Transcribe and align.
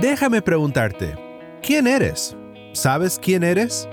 Déjame 0.00 0.42
preguntarte, 0.42 1.14
¿quién 1.62 1.86
eres? 1.86 2.36
¿Sabes 2.74 3.18
quién 3.18 3.42
eres? 3.42 3.88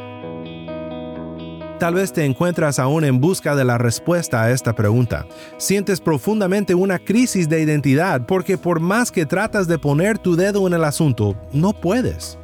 Tal 1.79 1.94
vez 1.94 2.12
te 2.12 2.26
encuentras 2.26 2.78
aún 2.78 3.05
en 3.05 3.21
busca 3.21 3.55
de 3.55 3.63
la 3.63 3.78
respuesta 3.78 4.44
a 4.44 4.52
esta 4.52 4.74
pregunta. 4.74 5.26
Sientes 5.58 6.02
profundamente 6.02 6.76
una 6.76 7.00
crisis 7.00 7.47
de 7.47 7.62
identidad 7.62 8.26
porque 8.26 8.58
por 8.58 8.81
más 8.81 9.13
que 9.13 9.26
tratas 9.26 9.66
de 9.70 9.79
poner 9.79 10.18
tu 10.20 10.36
dedo 10.36 10.68
en 10.68 10.73
el 10.73 10.84
asunto, 10.84 11.38
no 11.54 11.71
puedes. 11.71 12.38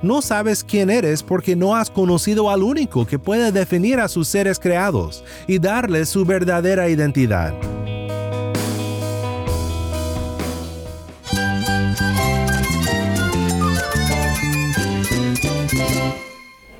No 0.00 0.22
sabes 0.22 0.64
quién 0.64 0.88
eres 0.88 1.22
porque 1.22 1.54
no 1.54 1.76
has 1.76 1.90
conocido 1.90 2.48
al 2.48 2.62
único 2.62 3.06
que 3.06 3.18
puede 3.18 3.52
definir 3.52 4.00
a 4.00 4.08
sus 4.08 4.26
seres 4.26 4.58
creados 4.58 5.22
y 5.46 5.58
darles 5.58 6.08
su 6.08 6.24
verdadera 6.24 6.88
identidad. 6.88 7.52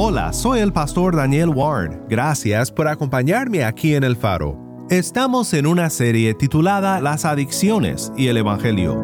Hola, 0.00 0.32
soy 0.32 0.60
el 0.60 0.72
pastor 0.72 1.16
Daniel 1.16 1.48
Warren. 1.48 2.02
Gracias 2.08 2.70
por 2.70 2.86
acompañarme 2.86 3.64
aquí 3.64 3.96
en 3.96 4.04
El 4.04 4.14
Faro. 4.14 4.56
Estamos 4.90 5.52
en 5.54 5.66
una 5.66 5.90
serie 5.90 6.34
titulada 6.34 7.00
Las 7.00 7.24
adicciones 7.24 8.12
y 8.16 8.28
el 8.28 8.36
Evangelio. 8.36 8.94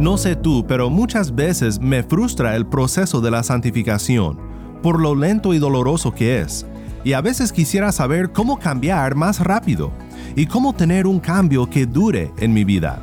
No 0.00 0.16
sé 0.16 0.36
tú, 0.36 0.64
pero 0.66 0.88
muchas 0.88 1.34
veces 1.34 1.80
me 1.80 2.02
frustra 2.02 2.56
el 2.56 2.64
proceso 2.64 3.20
de 3.20 3.30
la 3.30 3.42
santificación, 3.42 4.40
por 4.82 4.98
lo 4.98 5.14
lento 5.14 5.52
y 5.52 5.58
doloroso 5.58 6.14
que 6.14 6.40
es, 6.40 6.64
y 7.04 7.12
a 7.12 7.20
veces 7.20 7.52
quisiera 7.52 7.92
saber 7.92 8.32
cómo 8.32 8.58
cambiar 8.58 9.14
más 9.14 9.40
rápido 9.40 9.92
y 10.34 10.46
cómo 10.46 10.72
tener 10.72 11.06
un 11.06 11.20
cambio 11.20 11.68
que 11.68 11.84
dure 11.84 12.32
en 12.38 12.54
mi 12.54 12.64
vida. 12.64 13.02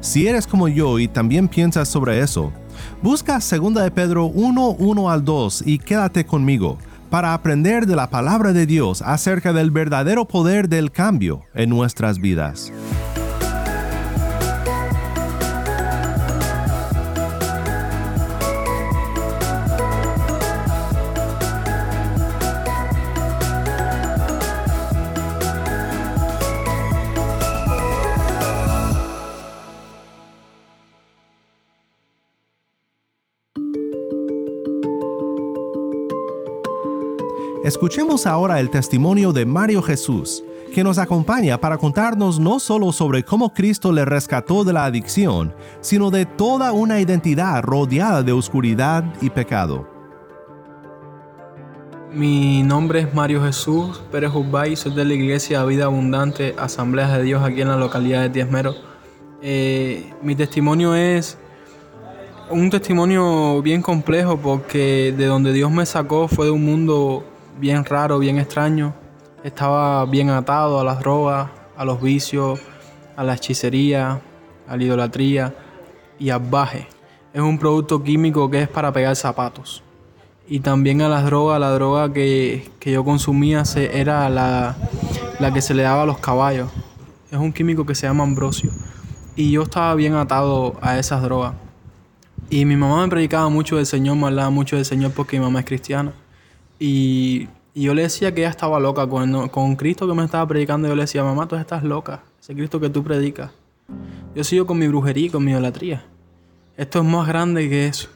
Si 0.00 0.26
eres 0.26 0.48
como 0.48 0.66
yo 0.66 0.98
y 0.98 1.06
también 1.06 1.46
piensas 1.46 1.86
sobre 1.86 2.18
eso, 2.18 2.52
Busca 3.06 3.38
2 3.38 3.74
de 3.74 3.90
Pedro 3.92 4.24
1, 4.26 4.70
1 4.80 5.10
al 5.10 5.24
2 5.24 5.62
y 5.64 5.78
quédate 5.78 6.26
conmigo 6.26 6.76
para 7.08 7.34
aprender 7.34 7.86
de 7.86 7.94
la 7.94 8.10
palabra 8.10 8.52
de 8.52 8.66
Dios 8.66 9.00
acerca 9.00 9.52
del 9.52 9.70
verdadero 9.70 10.26
poder 10.26 10.68
del 10.68 10.90
cambio 10.90 11.44
en 11.54 11.70
nuestras 11.70 12.18
vidas. 12.18 12.72
Escuchemos 37.76 38.26
ahora 38.26 38.58
el 38.58 38.70
testimonio 38.70 39.34
de 39.34 39.44
Mario 39.44 39.82
Jesús, 39.82 40.42
que 40.72 40.82
nos 40.82 40.96
acompaña 40.96 41.60
para 41.60 41.76
contarnos 41.76 42.40
no 42.40 42.58
solo 42.58 42.90
sobre 42.90 43.22
cómo 43.22 43.52
Cristo 43.52 43.92
le 43.92 44.06
rescató 44.06 44.64
de 44.64 44.72
la 44.72 44.86
adicción, 44.86 45.54
sino 45.82 46.10
de 46.10 46.24
toda 46.24 46.72
una 46.72 46.98
identidad 47.02 47.62
rodeada 47.62 48.22
de 48.22 48.32
oscuridad 48.32 49.04
y 49.20 49.28
pecado. 49.28 49.86
Mi 52.10 52.62
nombre 52.62 53.00
es 53.00 53.12
Mario 53.12 53.42
Jesús 53.42 54.02
Pérez 54.10 54.32
Urbay, 54.34 54.74
soy 54.74 54.94
de 54.94 55.04
la 55.04 55.12
Iglesia 55.12 55.62
Vida 55.66 55.84
Abundante, 55.84 56.54
Asambleas 56.58 57.12
de 57.12 57.24
Dios 57.24 57.44
aquí 57.44 57.60
en 57.60 57.68
la 57.68 57.76
localidad 57.76 58.22
de 58.22 58.30
Diezmero. 58.30 58.74
Eh, 59.42 60.14
mi 60.22 60.34
testimonio 60.34 60.94
es 60.94 61.36
un 62.48 62.70
testimonio 62.70 63.60
bien 63.60 63.82
complejo 63.82 64.38
porque 64.38 65.12
de 65.14 65.26
donde 65.26 65.52
Dios 65.52 65.70
me 65.70 65.84
sacó 65.84 66.26
fue 66.26 66.46
de 66.46 66.52
un 66.52 66.64
mundo 66.64 67.22
bien 67.58 67.84
raro, 67.84 68.18
bien 68.18 68.38
extraño. 68.38 68.94
Estaba 69.42 70.04
bien 70.06 70.30
atado 70.30 70.80
a 70.80 70.84
las 70.84 71.00
drogas, 71.00 71.48
a 71.76 71.84
los 71.84 72.00
vicios, 72.00 72.60
a 73.16 73.24
la 73.24 73.34
hechicería, 73.34 74.20
a 74.68 74.76
la 74.76 74.82
idolatría 74.82 75.54
y 76.18 76.30
al 76.30 76.40
baje. 76.40 76.88
Es 77.32 77.40
un 77.40 77.58
producto 77.58 78.02
químico 78.02 78.50
que 78.50 78.62
es 78.62 78.68
para 78.68 78.92
pegar 78.92 79.14
zapatos. 79.16 79.82
Y 80.48 80.60
también 80.60 81.02
a 81.02 81.08
las 81.08 81.24
drogas, 81.24 81.58
la 81.60 81.70
droga 81.70 82.12
que, 82.12 82.70
yo 82.80 83.04
consumía 83.04 83.64
era 83.92 84.28
la, 84.28 84.76
la 85.40 85.52
que 85.52 85.60
se 85.60 85.74
le 85.74 85.82
daba 85.82 86.02
a 86.02 86.06
los 86.06 86.18
caballos. 86.18 86.70
Es 87.30 87.38
un 87.38 87.52
químico 87.52 87.84
que 87.84 87.94
se 87.94 88.06
llama 88.06 88.24
ambrosio. 88.24 88.70
Y 89.34 89.50
yo 89.50 89.62
estaba 89.62 89.94
bien 89.94 90.14
atado 90.14 90.76
a 90.80 90.98
esas 90.98 91.22
drogas. 91.22 91.54
Y 92.48 92.64
mi 92.64 92.76
mamá 92.76 93.02
me 93.02 93.08
predicaba 93.08 93.48
mucho 93.48 93.76
del 93.76 93.86
Señor, 93.86 94.16
me 94.16 94.26
hablaba 94.26 94.50
mucho 94.50 94.76
del 94.76 94.84
Señor 94.84 95.10
porque 95.10 95.38
mi 95.38 95.44
mamá 95.44 95.60
es 95.60 95.66
cristiana. 95.66 96.12
Y, 96.78 97.48
yo 97.74 97.92
le 97.92 98.02
decía 98.02 98.34
que 98.34 98.40
ella 98.40 98.50
estaba 98.50 98.80
loca. 98.80 99.06
Con, 99.06 99.48
con 99.48 99.76
Cristo 99.76 100.06
que 100.06 100.14
me 100.14 100.24
estaba 100.24 100.46
predicando, 100.48 100.88
yo 100.88 100.94
le 100.94 101.02
decía, 101.02 101.22
mamá, 101.22 101.46
tú 101.46 101.56
estás 101.56 101.82
loca. 101.82 102.22
Ese 102.40 102.54
Cristo 102.54 102.80
que 102.80 102.88
tú 102.88 103.04
predicas. 103.04 103.50
Yo 104.34 104.44
sigo 104.44 104.66
con 104.66 104.78
mi 104.78 104.88
brujería 104.88 105.30
con 105.30 105.44
mi 105.44 105.52
idolatría. 105.52 106.04
Esto 106.76 107.00
es 107.00 107.04
más 107.04 107.26
grande 107.26 107.68
que 107.68 107.86
eso. 107.86 108.08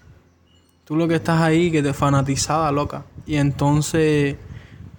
Tú 0.84 0.96
lo 0.96 1.06
que 1.08 1.14
estás 1.14 1.40
ahí, 1.40 1.70
que 1.70 1.82
te 1.82 1.92
fanatizada, 1.92 2.72
loca. 2.72 3.04
Y 3.26 3.36
entonces 3.36 4.36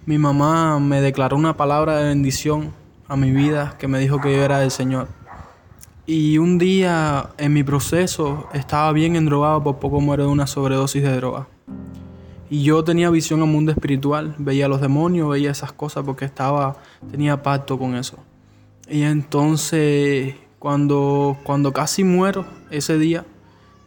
mi 0.06 0.18
mamá 0.18 0.80
me 0.80 1.00
declaró 1.00 1.36
una 1.36 1.56
palabra 1.56 1.98
de 1.98 2.08
bendición 2.08 2.72
a 3.06 3.16
mi 3.16 3.30
vida 3.30 3.76
que 3.78 3.86
me 3.86 3.98
dijo 3.98 4.20
que 4.20 4.34
yo 4.34 4.42
era 4.42 4.58
del 4.58 4.70
Señor. 4.70 5.06
Y 6.06 6.38
un 6.38 6.58
día 6.58 7.30
en 7.38 7.52
mi 7.52 7.62
proceso 7.62 8.48
estaba 8.52 8.90
bien 8.92 9.14
endrogado, 9.14 9.62
por 9.62 9.76
poco 9.78 10.00
muero 10.00 10.24
de 10.24 10.30
una 10.30 10.48
sobredosis 10.48 11.02
de 11.02 11.14
droga. 11.14 11.46
Y 12.52 12.64
yo 12.64 12.84
tenía 12.84 13.08
visión 13.08 13.40
al 13.40 13.48
mundo 13.48 13.72
espiritual, 13.72 14.34
veía 14.36 14.68
los 14.68 14.82
demonios, 14.82 15.30
veía 15.30 15.50
esas 15.50 15.72
cosas 15.72 16.04
porque 16.04 16.26
estaba, 16.26 16.76
tenía 17.10 17.42
pacto 17.42 17.78
con 17.78 17.94
eso. 17.94 18.18
Y 18.90 19.04
entonces, 19.04 20.34
cuando, 20.58 21.38
cuando 21.44 21.72
casi 21.72 22.04
muero 22.04 22.44
ese 22.70 22.98
día, 22.98 23.24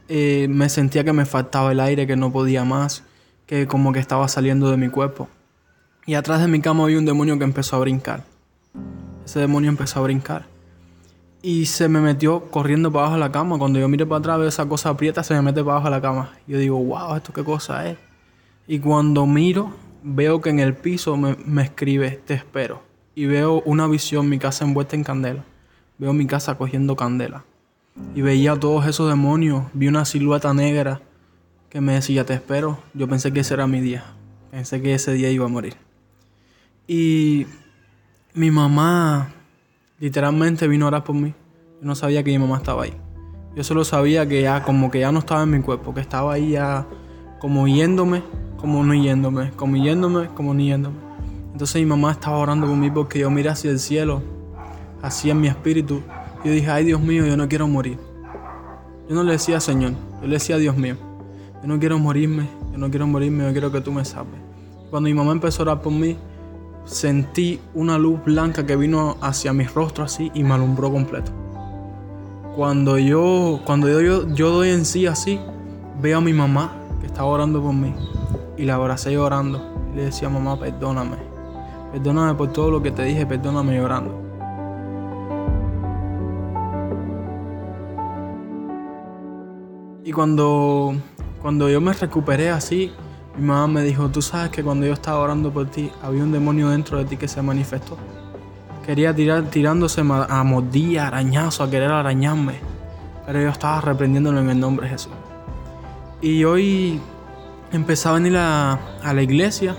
eh, 0.07 0.47
me 0.49 0.67
sentía 0.69 1.03
que 1.03 1.13
me 1.13 1.27
faltaba 1.27 1.73
el 1.73 1.79
aire, 1.79 2.07
que 2.07 2.15
no 2.15 2.31
podía 2.31 2.63
más, 2.63 3.03
que 3.45 3.67
como 3.67 3.93
que 3.93 3.99
estaba 3.99 4.27
saliendo 4.27 4.71
de 4.71 4.77
mi 4.77 4.89
cuerpo. 4.89 5.29
Y 6.07 6.15
atrás 6.15 6.41
de 6.41 6.47
mi 6.47 6.59
cama 6.59 6.85
había 6.85 6.97
un 6.97 7.05
demonio 7.05 7.37
que 7.37 7.43
empezó 7.43 7.75
a 7.75 7.79
brincar. 7.81 8.23
Ese 9.23 9.41
demonio 9.41 9.69
empezó 9.69 9.99
a 9.99 10.01
brincar. 10.01 10.47
Y 11.43 11.67
se 11.67 11.87
me 11.87 12.01
metió 12.01 12.49
corriendo 12.49 12.91
para 12.91 13.03
abajo 13.03 13.13
de 13.17 13.19
la 13.19 13.31
cama. 13.31 13.59
Cuando 13.59 13.77
yo 13.77 13.87
mire 13.87 14.07
para 14.07 14.17
atrás 14.17 14.39
veo 14.39 14.47
esa 14.47 14.65
cosa 14.65 14.89
aprieta, 14.89 15.23
se 15.23 15.35
me 15.35 15.43
mete 15.43 15.63
para 15.63 15.73
abajo 15.73 15.85
de 15.85 15.91
la 15.91 16.01
cama. 16.01 16.31
Yo 16.47 16.57
digo, 16.57 16.79
wow, 16.79 17.15
¿esto 17.15 17.31
qué 17.31 17.43
cosa 17.43 17.87
es? 17.87 17.97
Y 18.67 18.79
cuando 18.79 19.25
miro, 19.27 19.71
veo 20.03 20.41
que 20.41 20.49
en 20.49 20.59
el 20.59 20.75
piso 20.75 21.17
me, 21.17 21.61
escribe, 21.61 22.19
te 22.25 22.33
espero. 22.33 22.81
Y 23.13 23.25
veo 23.25 23.61
una 23.65 23.87
visión, 23.87 24.27
mi 24.27 24.39
casa 24.39 24.65
envuelta 24.65 24.95
en 24.95 25.03
candela. 25.03 25.43
Veo 25.97 26.13
mi 26.13 26.25
casa 26.25 26.55
cogiendo 26.55 26.95
candela. 26.95 27.45
Y 28.15 28.21
veía 28.21 28.59
todos 28.59 28.87
esos 28.87 29.09
demonios. 29.09 29.65
Vi 29.73 29.87
una 29.87 30.03
silueta 30.03 30.53
negra 30.53 31.01
que 31.69 31.79
me 31.79 31.93
decía, 31.93 32.25
te 32.25 32.33
espero. 32.33 32.79
Yo 32.93 33.07
pensé 33.07 33.31
que 33.31 33.41
ese 33.41 33.53
era 33.53 33.67
mi 33.67 33.81
día. 33.81 34.03
Pensé 34.51 34.81
que 34.81 34.93
ese 34.93 35.13
día 35.13 35.29
iba 35.29 35.45
a 35.45 35.49
morir. 35.49 35.75
Y 36.87 37.45
mi 38.33 38.51
mamá 38.51 39.31
literalmente 39.99 40.67
vino 40.67 40.85
a 40.85 40.87
orar 40.89 41.03
por 41.03 41.15
mí. 41.15 41.33
Yo 41.81 41.87
no 41.87 41.95
sabía 41.95 42.23
que 42.23 42.31
mi 42.31 42.39
mamá 42.39 42.57
estaba 42.57 42.83
ahí. 42.83 42.93
Yo 43.55 43.63
solo 43.63 43.85
sabía 43.85 44.27
que 44.27 44.41
ya 44.41 44.63
como 44.63 44.91
que 44.91 44.99
ya 44.99 45.11
no 45.11 45.19
estaba 45.19 45.43
en 45.43 45.51
mi 45.51 45.61
cuerpo, 45.61 45.93
que 45.93 46.01
estaba 46.01 46.33
ahí 46.33 46.51
ya 46.51 46.85
como 47.39 47.67
yéndome 47.67 48.23
como 48.57 48.83
no 48.83 48.93
yéndome, 48.93 49.51
como 49.55 49.75
yéndome, 49.77 50.27
como 50.29 50.53
no 50.53 50.59
yéndome. 50.61 50.97
Entonces 51.51 51.81
mi 51.81 51.85
mamá 51.85 52.11
estaba 52.11 52.37
orando 52.37 52.67
conmigo 52.67 52.95
porque 52.95 53.19
yo 53.19 53.29
miré 53.29 53.49
hacia 53.49 53.71
el 53.71 53.79
cielo, 53.79 54.21
en 55.23 55.39
mi 55.39 55.47
espíritu. 55.47 56.01
Y 56.43 56.47
yo 56.47 56.53
dije, 56.53 56.69
ay 56.69 56.85
Dios 56.85 57.01
mío, 57.01 57.25
yo 57.25 57.37
no 57.37 57.47
quiero 57.47 57.67
morir. 57.67 57.97
Yo 59.07 59.15
no 59.15 59.23
le 59.23 59.33
decía 59.33 59.59
Señor, 59.59 59.93
yo 60.21 60.27
le 60.27 60.33
decía 60.33 60.57
Dios 60.57 60.75
mío, 60.75 60.97
yo 61.61 61.67
no 61.67 61.79
quiero 61.79 61.99
morirme, 61.99 62.49
yo 62.71 62.77
no 62.77 62.89
quiero 62.89 63.05
morirme, 63.07 63.45
yo 63.45 63.51
quiero 63.51 63.71
que 63.71 63.81
tú 63.81 63.91
me 63.91 64.03
salves. 64.03 64.39
Cuando 64.89 65.07
mi 65.07 65.13
mamá 65.13 65.31
empezó 65.31 65.61
a 65.61 65.63
orar 65.63 65.81
por 65.81 65.93
mí, 65.93 66.17
sentí 66.85 67.59
una 67.73 67.97
luz 67.97 68.23
blanca 68.25 68.65
que 68.65 68.75
vino 68.75 69.17
hacia 69.21 69.53
mi 69.53 69.65
rostro 69.65 70.03
así 70.03 70.31
y 70.33 70.43
me 70.43 70.55
alumbró 70.55 70.91
completo. 70.91 71.31
cuando 72.55 72.97
yo, 72.97 73.59
cuando 73.65 73.89
yo, 73.89 74.01
yo, 74.01 74.33
yo 74.33 74.49
doy 74.49 74.69
en 74.69 74.85
sí 74.85 75.07
así, 75.07 75.39
veo 76.01 76.17
a 76.19 76.21
mi 76.21 76.33
mamá 76.33 76.73
que 77.01 77.07
estaba 77.07 77.27
orando 77.27 77.61
por 77.61 77.73
mí 77.73 77.93
y 78.57 78.63
la 78.63 78.75
abracé 78.75 79.13
llorando. 79.13 79.61
Y 79.93 79.97
le 79.97 80.05
decía, 80.05 80.29
mamá, 80.29 80.59
perdóname. 80.59 81.17
Perdóname 81.91 82.35
por 82.35 82.51
todo 82.51 82.71
lo 82.71 82.81
que 82.81 82.91
te 82.91 83.03
dije, 83.03 83.25
perdóname 83.25 83.75
llorando. 83.75 84.21
Y 90.03 90.11
cuando, 90.11 90.93
cuando 91.41 91.69
yo 91.69 91.81
me 91.81 91.93
recuperé 91.93 92.49
así, 92.49 92.91
mi 93.37 93.45
mamá 93.45 93.67
me 93.67 93.81
dijo, 93.81 94.09
tú 94.09 94.21
sabes 94.21 94.51
que 94.51 94.63
cuando 94.63 94.85
yo 94.85 94.93
estaba 94.93 95.19
orando 95.19 95.51
por 95.51 95.65
ti, 95.67 95.91
había 96.03 96.23
un 96.23 96.31
demonio 96.31 96.69
dentro 96.69 96.97
de 96.99 97.05
ti 97.05 97.17
que 97.17 97.27
se 97.27 97.41
manifestó. 97.41 97.97
Quería 98.85 99.15
tirar, 99.15 99.43
tirándose 99.45 100.01
a 100.01 100.43
mordilla, 100.43 101.07
arañazo, 101.07 101.63
a 101.63 101.69
querer 101.69 101.91
arañarme. 101.91 102.59
Pero 103.25 103.41
yo 103.41 103.49
estaba 103.49 103.81
reprendiéndolo 103.81 104.39
en 104.41 104.49
el 104.51 104.59
nombre 104.59 104.85
de 104.85 104.91
Jesús. 104.91 105.11
Y 106.21 106.43
hoy 106.43 107.01
empecé 107.75 108.07
a 108.07 108.13
venir 108.13 108.35
a, 108.37 108.79
la 109.03 109.21
iglesia 109.21 109.75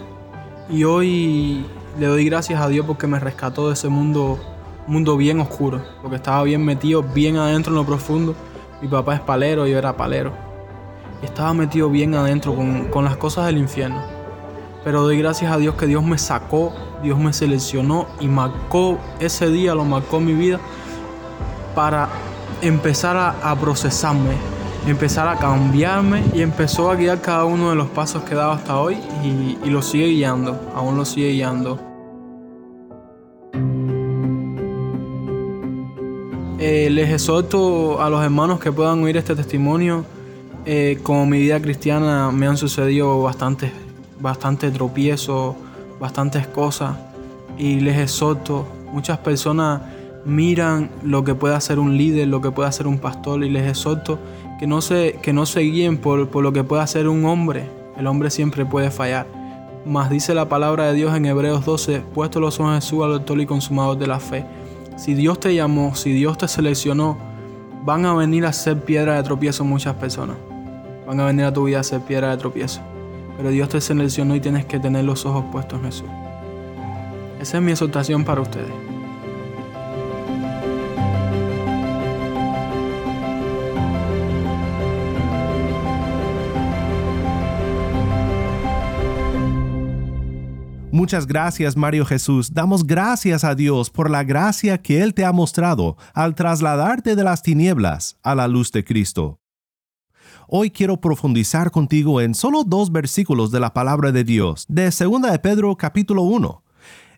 y 0.69 0.85
hoy 0.85 1.65
le 1.99 2.07
doy 2.07 2.25
gracias 2.27 2.61
a 2.61 2.69
Dios 2.69 2.87
porque 2.87 3.07
me 3.07 3.19
rescató 3.19 3.69
de 3.69 3.75
ese 3.75 3.89
mundo, 3.89 4.39
mundo 4.87 5.17
bien 5.17 5.41
oscuro, 5.41 5.83
porque 6.03 6.17
estaba 6.17 6.43
bien 6.43 6.65
metido, 6.65 7.03
bien 7.03 7.37
adentro 7.39 7.73
en 7.73 7.77
lo 7.77 7.87
profundo. 7.87 8.35
Mi 8.83 8.89
papá 8.89 9.15
es 9.15 9.21
palero, 9.21 9.67
yo 9.67 9.79
era 9.79 9.97
palero. 9.97 10.33
Estaba 11.23 11.55
metido 11.55 11.89
bien 11.89 12.15
adentro 12.15 12.55
con, 12.55 12.89
con 12.89 13.05
las 13.05 13.17
cosas 13.17 13.47
del 13.47 13.59
infierno. 13.59 14.03
Pero 14.85 15.03
doy 15.03 15.19
gracias 15.19 15.51
a 15.51 15.57
Dios 15.57 15.75
que 15.75 15.87
Dios 15.87 16.05
me 16.05 16.19
sacó, 16.19 16.75
Dios 17.03 17.19
me 17.19 17.33
seleccionó 17.33 18.07
y 18.21 18.29
marcó 18.29 18.99
ese 19.19 19.51
día, 19.51 19.75
lo 19.75 19.85
marcó 19.85 20.21
mi 20.21 20.35
vida 20.35 20.61
para 21.75 22.09
empezar 22.61 23.17
a, 23.17 23.31
a 23.51 23.57
procesarme, 23.57 24.37
empezar 24.91 25.29
a 25.29 25.37
cambiarme 25.37 26.23
y 26.35 26.43
empezó 26.43 26.91
a 26.91 26.94
guiar 26.94 27.21
cada 27.21 27.44
uno 27.44 27.71
de 27.71 27.77
los 27.77 27.88
pasos 27.88 28.23
que 28.23 28.35
he 28.35 28.37
dado 28.37 28.53
hasta 28.53 28.79
hoy 28.79 28.97
y, 29.25 29.59
y 29.65 29.71
lo 29.71 29.83
sigue 29.83 30.06
guiando, 30.06 30.61
aún 30.75 30.97
lo 30.97 31.05
sigue 31.05 31.33
guiando. 31.33 31.79
Eh, 36.69 36.88
les 36.91 37.11
exhorto 37.11 38.00
a 38.03 38.11
los 38.11 38.25
hermanos 38.25 38.59
que 38.59 38.73
puedan 38.73 39.00
oír 39.05 39.17
este 39.17 39.37
testimonio. 39.37 40.05
Eh, 40.65 40.99
como 41.05 41.25
mi 41.25 41.38
vida 41.38 41.61
cristiana 41.61 42.33
me 42.33 42.49
han 42.49 42.56
sucedido 42.56 43.23
bastantes, 43.23 43.71
bastantes 44.19 44.73
tropiezos, 44.73 45.55
bastantes 46.00 46.47
cosas. 46.49 46.97
Y 47.56 47.79
les 47.79 47.99
exhorto, 47.99 48.67
muchas 48.93 49.19
personas 49.19 49.83
miran 50.25 50.91
lo 51.05 51.23
que 51.23 51.37
puede 51.37 51.55
hacer 51.55 51.79
un 51.79 51.97
líder, 51.97 52.27
lo 52.27 52.41
que 52.41 52.50
puede 52.50 52.69
hacer 52.69 52.88
un 52.88 52.99
pastor. 52.99 53.44
Y 53.44 53.50
les 53.50 53.69
exhorto 53.69 54.19
que 54.58 54.67
no 54.67 54.81
se, 54.81 55.19
que 55.23 55.32
no 55.32 55.47
se 55.47 55.61
guíen 55.61 55.99
por, 55.99 56.29
por 56.29 56.43
lo 56.43 56.53
que 56.53 56.64
puede 56.64 56.82
hacer 56.82 57.08
un 57.08 57.25
hombre. 57.25 57.69
El 57.97 58.06
hombre 58.06 58.31
siempre 58.31 58.64
puede 58.64 58.91
fallar. 58.91 59.26
Mas 59.85 60.11
dice 60.11 60.35
la 60.35 60.49
palabra 60.49 60.87
de 60.87 60.94
Dios 60.94 61.14
en 61.17 61.26
Hebreos 61.26 61.64
12, 61.64 62.00
puesto 62.12 62.41
los 62.41 62.58
ojos 62.58 62.75
en 62.75 62.81
Jesús 62.81 63.05
al 63.05 63.12
autor 63.12 63.41
y 63.41 63.47
consumador 63.47 63.97
de 63.97 64.06
la 64.06 64.19
fe. 64.19 64.44
Si 64.97 65.14
Dios 65.14 65.38
te 65.38 65.55
llamó, 65.55 65.94
si 65.94 66.12
Dios 66.12 66.38
te 66.38 66.49
seleccionó, 66.49 67.17
van 67.85 68.05
a 68.05 68.14
venir 68.14 68.47
a 68.47 68.53
ser 68.53 68.81
piedra 68.81 69.14
de 69.14 69.23
tropiezo 69.23 69.64
muchas 69.64 69.94
personas. 69.94 70.37
Van 71.06 71.20
a 71.20 71.26
venir 71.26 71.44
a 71.44 71.52
tu 71.52 71.64
vida 71.64 71.81
a 71.81 71.82
ser 71.85 72.00
piedra 72.00 72.31
de 72.31 72.37
tropiezo. 72.37 72.81
Pero 73.37 73.50
Dios 73.50 73.69
te 73.69 73.81
seleccionó 73.81 74.35
y 74.35 74.41
tienes 74.41 74.64
que 74.64 74.81
tener 74.81 75.05
los 75.05 75.25
ojos 75.25 75.44
puestos 75.52 75.79
en 75.79 75.85
Jesús. 75.85 76.09
Esa 77.41 77.59
es 77.59 77.62
mi 77.62 77.70
exhortación 77.73 78.25
para 78.25 78.41
ustedes. 78.41 78.96
Muchas 90.97 91.27
gracias 91.27 91.77
Mario 91.77 92.07
Jesús. 92.07 92.55
Damos 92.55 92.87
gracias 92.87 93.45
a 93.45 93.55
Dios 93.55 93.91
por 93.91 94.09
la 94.09 94.25
gracia 94.25 94.81
que 94.81 95.03
Él 95.03 95.13
te 95.13 95.27
ha 95.27 95.33
mostrado 95.33 95.99
al 96.15 96.35
trasladarte 96.35 97.15
de 97.15 97.23
las 97.23 97.43
tinieblas 97.43 98.17
a 98.23 98.35
la 98.35 98.49
luz 98.49 98.73
de 98.73 98.83
Cristo. 98.83 99.39
Hoy 100.49 100.71
quiero 100.71 100.99
profundizar 100.99 101.71
contigo 101.71 102.23
en 102.23 102.35
solo 102.35 102.65
dos 102.65 102.91
versículos 102.91 103.51
de 103.51 103.61
la 103.61 103.75
palabra 103.75 104.11
de 104.11 104.25
Dios, 104.25 104.65
de 104.71 104.85
2 104.85 105.21
de 105.21 105.39
Pedro 105.39 105.77
capítulo 105.77 106.23
1. 106.23 106.63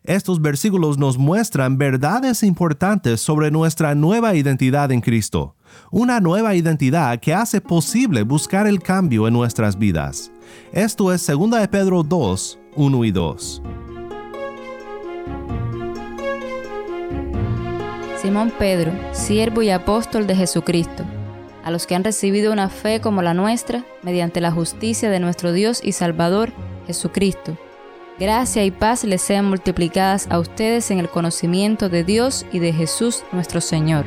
Estos 0.03 0.41
versículos 0.41 0.97
nos 0.97 1.17
muestran 1.17 1.77
verdades 1.77 2.43
importantes 2.43 3.21
sobre 3.21 3.49
nuestra 3.49 3.95
nueva 3.95 4.35
identidad 4.35 4.91
en 4.91 4.99
Cristo, 4.99 5.55
una 5.89 6.19
nueva 6.19 6.53
identidad 6.53 7.17
que 7.21 7.33
hace 7.33 7.61
posible 7.61 8.23
buscar 8.23 8.67
el 8.67 8.81
cambio 8.81 9.25
en 9.25 9.33
nuestras 9.33 9.79
vidas. 9.79 10.33
Esto 10.73 11.13
es 11.13 11.25
2 11.25 11.51
de 11.51 11.67
Pedro 11.69 12.03
2, 12.03 12.58
1 12.75 13.05
y 13.05 13.11
2. 13.11 13.61
Simón 18.21 18.51
Pedro, 18.57 18.91
siervo 19.11 19.61
y 19.61 19.69
apóstol 19.69 20.27
de 20.27 20.35
Jesucristo, 20.35 21.03
a 21.63 21.71
los 21.71 21.87
que 21.87 21.95
han 21.95 22.03
recibido 22.03 22.51
una 22.51 22.69
fe 22.69 23.01
como 23.01 23.21
la 23.21 23.33
nuestra, 23.33 23.85
mediante 24.03 24.41
la 24.41 24.51
justicia 24.51 25.09
de 25.09 25.19
nuestro 25.19 25.51
Dios 25.51 25.81
y 25.83 25.93
Salvador, 25.93 26.51
Jesucristo. 26.85 27.57
Gracia 28.19 28.65
y 28.65 28.71
paz 28.71 29.05
les 29.05 29.21
sean 29.21 29.45
multiplicadas 29.45 30.27
a 30.29 30.39
ustedes 30.39 30.91
en 30.91 30.99
el 30.99 31.09
conocimiento 31.09 31.87
de 31.87 32.03
Dios 32.03 32.45
y 32.51 32.59
de 32.59 32.73
Jesús 32.73 33.23
nuestro 33.31 33.61
Señor. 33.61 34.05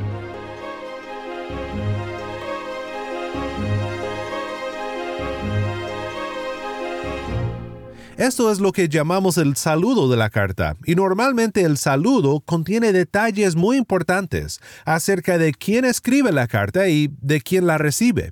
Esto 8.17 8.51
es 8.51 8.59
lo 8.59 8.71
que 8.71 8.89
llamamos 8.89 9.39
el 9.39 9.55
saludo 9.55 10.07
de 10.07 10.17
la 10.17 10.29
carta, 10.29 10.77
y 10.85 10.93
normalmente 10.93 11.61
el 11.61 11.77
saludo 11.77 12.41
contiene 12.41 12.93
detalles 12.93 13.55
muy 13.55 13.77
importantes 13.77 14.59
acerca 14.85 15.39
de 15.39 15.51
quién 15.51 15.83
escribe 15.83 16.31
la 16.31 16.47
carta 16.47 16.87
y 16.89 17.09
de 17.21 17.41
quién 17.41 17.65
la 17.65 17.79
recibe. 17.79 18.31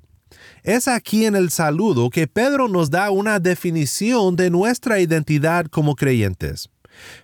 Es 0.62 0.86
aquí 0.86 1.24
en 1.24 1.34
el 1.34 1.50
saludo 1.50 2.10
que 2.10 2.28
Pedro 2.28 2.68
nos 2.68 2.90
da 2.90 3.10
una 3.10 3.40
definición 3.40 4.36
de 4.36 4.50
nuestra 4.50 5.00
identidad 5.00 5.66
como 5.66 5.96
creyentes. 5.96 6.70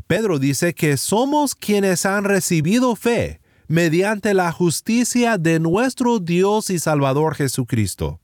Pedro 0.09 0.41
dice 0.41 0.75
que 0.75 0.97
somos 0.97 1.55
quienes 1.55 2.07
han 2.07 2.25
recibido 2.25 2.97
fe 2.97 3.41
mediante 3.69 4.35
la 4.35 4.51
justicia 4.51 5.39
de 5.39 5.61
nuestro 5.61 6.19
Dios 6.19 6.71
y 6.71 6.81
Salvador 6.81 7.37
Jesucristo. 7.37 8.19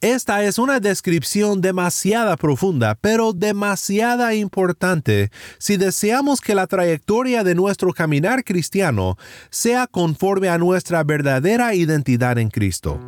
Esta 0.00 0.44
es 0.44 0.58
una 0.58 0.80
descripción 0.80 1.60
demasiada 1.60 2.36
profunda, 2.36 2.96
pero 3.00 3.32
demasiada 3.32 4.34
importante 4.34 5.30
si 5.58 5.76
deseamos 5.76 6.40
que 6.40 6.54
la 6.54 6.66
trayectoria 6.66 7.44
de 7.44 7.54
nuestro 7.54 7.92
caminar 7.92 8.44
cristiano 8.44 9.16
sea 9.50 9.86
conforme 9.86 10.48
a 10.48 10.58
nuestra 10.58 11.04
verdadera 11.04 11.74
identidad 11.74 12.38
en 12.38 12.50
Cristo. 12.50 12.98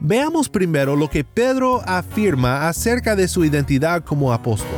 Veamos 0.00 0.48
primero 0.48 0.96
lo 0.96 1.08
que 1.08 1.24
Pedro 1.24 1.82
afirma 1.86 2.68
acerca 2.68 3.16
de 3.16 3.28
su 3.28 3.44
identidad 3.44 4.02
como 4.02 4.32
apóstol. 4.32 4.68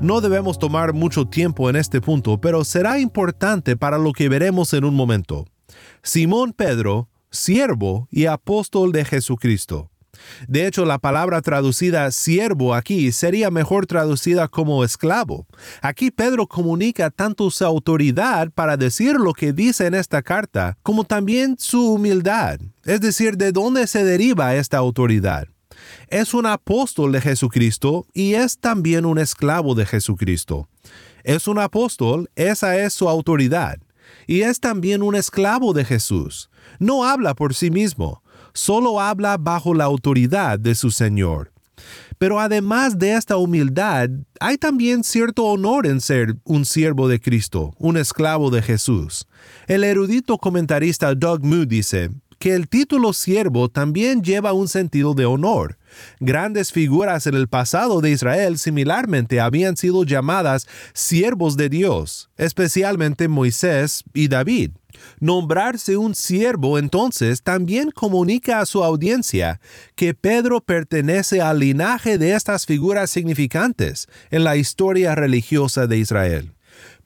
No 0.00 0.22
debemos 0.22 0.58
tomar 0.58 0.94
mucho 0.94 1.26
tiempo 1.26 1.68
en 1.68 1.76
este 1.76 2.00
punto, 2.00 2.40
pero 2.40 2.64
será 2.64 2.98
importante 2.98 3.76
para 3.76 3.98
lo 3.98 4.12
que 4.12 4.30
veremos 4.30 4.72
en 4.72 4.84
un 4.84 4.94
momento. 4.94 5.44
Simón 6.02 6.52
Pedro, 6.52 7.08
siervo 7.30 8.08
y 8.10 8.26
apóstol 8.26 8.92
de 8.92 9.04
Jesucristo. 9.04 9.90
De 10.48 10.66
hecho, 10.66 10.84
la 10.84 10.98
palabra 10.98 11.40
traducida 11.40 12.10
siervo 12.10 12.74
aquí 12.74 13.12
sería 13.12 13.50
mejor 13.50 13.86
traducida 13.86 14.48
como 14.48 14.84
esclavo. 14.84 15.46
Aquí 15.82 16.10
Pedro 16.10 16.46
comunica 16.46 17.10
tanto 17.10 17.50
su 17.50 17.64
autoridad 17.64 18.50
para 18.50 18.76
decir 18.76 19.14
lo 19.14 19.32
que 19.32 19.52
dice 19.52 19.86
en 19.86 19.94
esta 19.94 20.22
carta, 20.22 20.76
como 20.82 21.04
también 21.04 21.56
su 21.58 21.94
humildad, 21.94 22.60
es 22.84 23.00
decir, 23.00 23.36
de 23.36 23.52
dónde 23.52 23.86
se 23.86 24.04
deriva 24.04 24.54
esta 24.54 24.78
autoridad. 24.78 25.48
Es 26.08 26.34
un 26.34 26.46
apóstol 26.46 27.12
de 27.12 27.20
Jesucristo 27.20 28.06
y 28.12 28.34
es 28.34 28.58
también 28.58 29.06
un 29.06 29.18
esclavo 29.18 29.74
de 29.74 29.86
Jesucristo. 29.86 30.68
Es 31.22 31.48
un 31.48 31.58
apóstol, 31.58 32.30
esa 32.34 32.76
es 32.78 32.92
su 32.92 33.08
autoridad 33.08 33.78
y 34.26 34.42
es 34.42 34.60
también 34.60 35.02
un 35.02 35.14
esclavo 35.14 35.72
de 35.72 35.84
Jesús. 35.84 36.50
No 36.78 37.04
habla 37.04 37.34
por 37.34 37.54
sí 37.54 37.70
mismo, 37.70 38.22
solo 38.52 39.00
habla 39.00 39.36
bajo 39.38 39.74
la 39.74 39.84
autoridad 39.84 40.58
de 40.58 40.74
su 40.74 40.90
Señor. 40.90 41.52
Pero 42.18 42.38
además 42.38 42.98
de 42.98 43.14
esta 43.14 43.38
humildad, 43.38 44.10
hay 44.40 44.58
también 44.58 45.04
cierto 45.04 45.44
honor 45.44 45.86
en 45.86 46.00
ser 46.02 46.36
un 46.44 46.66
siervo 46.66 47.08
de 47.08 47.18
Cristo, 47.18 47.72
un 47.78 47.96
esclavo 47.96 48.50
de 48.50 48.60
Jesús. 48.60 49.26
El 49.66 49.84
erudito 49.84 50.36
comentarista 50.36 51.14
Doug 51.14 51.42
Moo 51.42 51.64
dice, 51.64 52.10
que 52.40 52.54
el 52.54 52.68
título 52.68 53.12
siervo 53.12 53.68
también 53.68 54.22
lleva 54.24 54.54
un 54.54 54.66
sentido 54.66 55.12
de 55.12 55.26
honor. 55.26 55.76
Grandes 56.20 56.72
figuras 56.72 57.26
en 57.26 57.34
el 57.34 57.48
pasado 57.48 58.00
de 58.00 58.10
Israel 58.10 58.58
similarmente 58.58 59.40
habían 59.40 59.76
sido 59.76 60.04
llamadas 60.04 60.66
siervos 60.94 61.58
de 61.58 61.68
Dios, 61.68 62.30
especialmente 62.38 63.28
Moisés 63.28 64.04
y 64.14 64.28
David. 64.28 64.70
Nombrarse 65.20 65.98
un 65.98 66.14
siervo 66.14 66.78
entonces 66.78 67.42
también 67.42 67.90
comunica 67.90 68.60
a 68.60 68.66
su 68.66 68.82
audiencia 68.82 69.60
que 69.94 70.14
Pedro 70.14 70.62
pertenece 70.62 71.42
al 71.42 71.58
linaje 71.58 72.16
de 72.16 72.34
estas 72.34 72.64
figuras 72.64 73.10
significantes 73.10 74.08
en 74.30 74.44
la 74.44 74.56
historia 74.56 75.14
religiosa 75.14 75.86
de 75.86 75.98
Israel. 75.98 76.54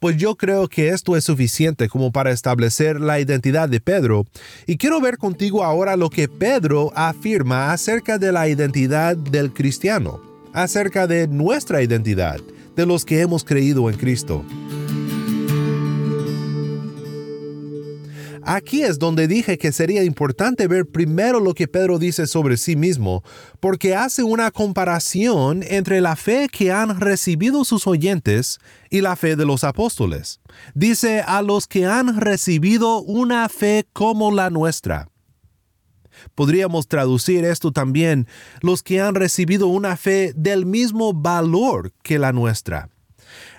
Pues 0.04 0.18
yo 0.18 0.34
creo 0.34 0.68
que 0.68 0.90
esto 0.90 1.16
es 1.16 1.24
suficiente 1.24 1.88
como 1.88 2.12
para 2.12 2.30
establecer 2.30 3.00
la 3.00 3.20
identidad 3.20 3.70
de 3.70 3.80
Pedro 3.80 4.26
y 4.66 4.76
quiero 4.76 5.00
ver 5.00 5.16
contigo 5.16 5.64
ahora 5.64 5.96
lo 5.96 6.10
que 6.10 6.28
Pedro 6.28 6.92
afirma 6.94 7.72
acerca 7.72 8.18
de 8.18 8.30
la 8.30 8.46
identidad 8.46 9.16
del 9.16 9.54
cristiano, 9.54 10.20
acerca 10.52 11.06
de 11.06 11.26
nuestra 11.26 11.80
identidad, 11.80 12.38
de 12.76 12.84
los 12.84 13.06
que 13.06 13.22
hemos 13.22 13.44
creído 13.44 13.88
en 13.88 13.96
Cristo. 13.96 14.44
Aquí 18.46 18.82
es 18.82 18.98
donde 18.98 19.26
dije 19.26 19.56
que 19.56 19.72
sería 19.72 20.04
importante 20.04 20.68
ver 20.68 20.86
primero 20.86 21.40
lo 21.40 21.54
que 21.54 21.66
Pedro 21.66 21.98
dice 21.98 22.26
sobre 22.26 22.58
sí 22.58 22.76
mismo, 22.76 23.22
porque 23.58 23.94
hace 23.94 24.22
una 24.22 24.50
comparación 24.50 25.62
entre 25.62 26.02
la 26.02 26.14
fe 26.14 26.48
que 26.52 26.70
han 26.70 27.00
recibido 27.00 27.64
sus 27.64 27.86
oyentes 27.86 28.58
y 28.90 29.00
la 29.00 29.16
fe 29.16 29.36
de 29.36 29.46
los 29.46 29.64
apóstoles. 29.64 30.40
Dice 30.74 31.22
a 31.26 31.40
los 31.40 31.66
que 31.66 31.86
han 31.86 32.20
recibido 32.20 33.00
una 33.00 33.48
fe 33.48 33.86
como 33.94 34.30
la 34.30 34.50
nuestra. 34.50 35.08
Podríamos 36.34 36.86
traducir 36.86 37.44
esto 37.44 37.72
también, 37.72 38.26
los 38.60 38.82
que 38.82 39.00
han 39.00 39.14
recibido 39.14 39.68
una 39.68 39.96
fe 39.96 40.32
del 40.36 40.66
mismo 40.66 41.12
valor 41.12 41.92
que 42.02 42.18
la 42.18 42.32
nuestra. 42.32 42.90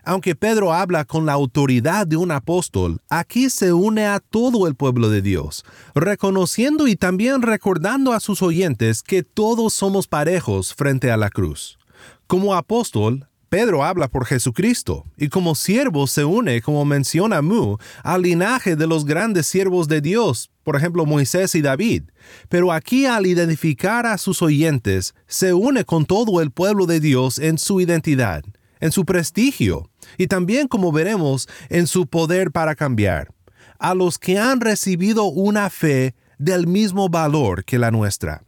Aunque 0.05 0.35
Pedro 0.35 0.71
habla 0.71 1.03
con 1.03 1.25
la 1.25 1.33
autoridad 1.33 2.05
de 2.05 2.15
un 2.15 2.29
apóstol, 2.29 3.01
aquí 3.09 3.49
se 3.49 3.73
une 3.73 4.05
a 4.05 4.19
todo 4.19 4.67
el 4.67 4.75
pueblo 4.75 5.09
de 5.09 5.23
Dios, 5.23 5.65
reconociendo 5.95 6.87
y 6.87 6.95
también 6.95 7.41
recordando 7.41 8.13
a 8.13 8.19
sus 8.19 8.43
oyentes 8.43 9.01
que 9.01 9.23
todos 9.23 9.73
somos 9.73 10.07
parejos 10.07 10.75
frente 10.75 11.09
a 11.09 11.17
la 11.17 11.31
cruz. 11.31 11.79
Como 12.27 12.53
apóstol, 12.53 13.27
Pedro 13.49 13.83
habla 13.83 14.07
por 14.07 14.25
Jesucristo, 14.25 15.05
y 15.17 15.29
como 15.29 15.55
siervo 15.55 16.05
se 16.05 16.23
une, 16.23 16.61
como 16.61 16.85
menciona 16.85 17.41
Mu, 17.41 17.77
al 18.03 18.21
linaje 18.21 18.75
de 18.75 18.85
los 18.85 19.05
grandes 19.05 19.47
siervos 19.47 19.87
de 19.87 20.01
Dios, 20.01 20.51
por 20.63 20.75
ejemplo 20.75 21.07
Moisés 21.07 21.55
y 21.55 21.63
David. 21.63 22.03
Pero 22.47 22.71
aquí 22.71 23.07
al 23.07 23.25
identificar 23.25 24.05
a 24.05 24.19
sus 24.19 24.43
oyentes, 24.43 25.15
se 25.25 25.53
une 25.53 25.83
con 25.83 26.05
todo 26.05 26.41
el 26.41 26.51
pueblo 26.51 26.85
de 26.85 26.99
Dios 26.99 27.39
en 27.39 27.57
su 27.57 27.81
identidad 27.81 28.43
en 28.79 28.91
su 28.91 29.05
prestigio 29.05 29.89
y 30.17 30.27
también, 30.27 30.67
como 30.67 30.91
veremos, 30.91 31.47
en 31.69 31.87
su 31.87 32.07
poder 32.07 32.51
para 32.51 32.75
cambiar. 32.75 33.33
A 33.79 33.93
los 33.93 34.17
que 34.17 34.37
han 34.37 34.61
recibido 34.61 35.25
una 35.25 35.69
fe 35.69 36.15
del 36.37 36.67
mismo 36.67 37.09
valor 37.09 37.65
que 37.65 37.79
la 37.79 37.91
nuestra. 37.91 38.43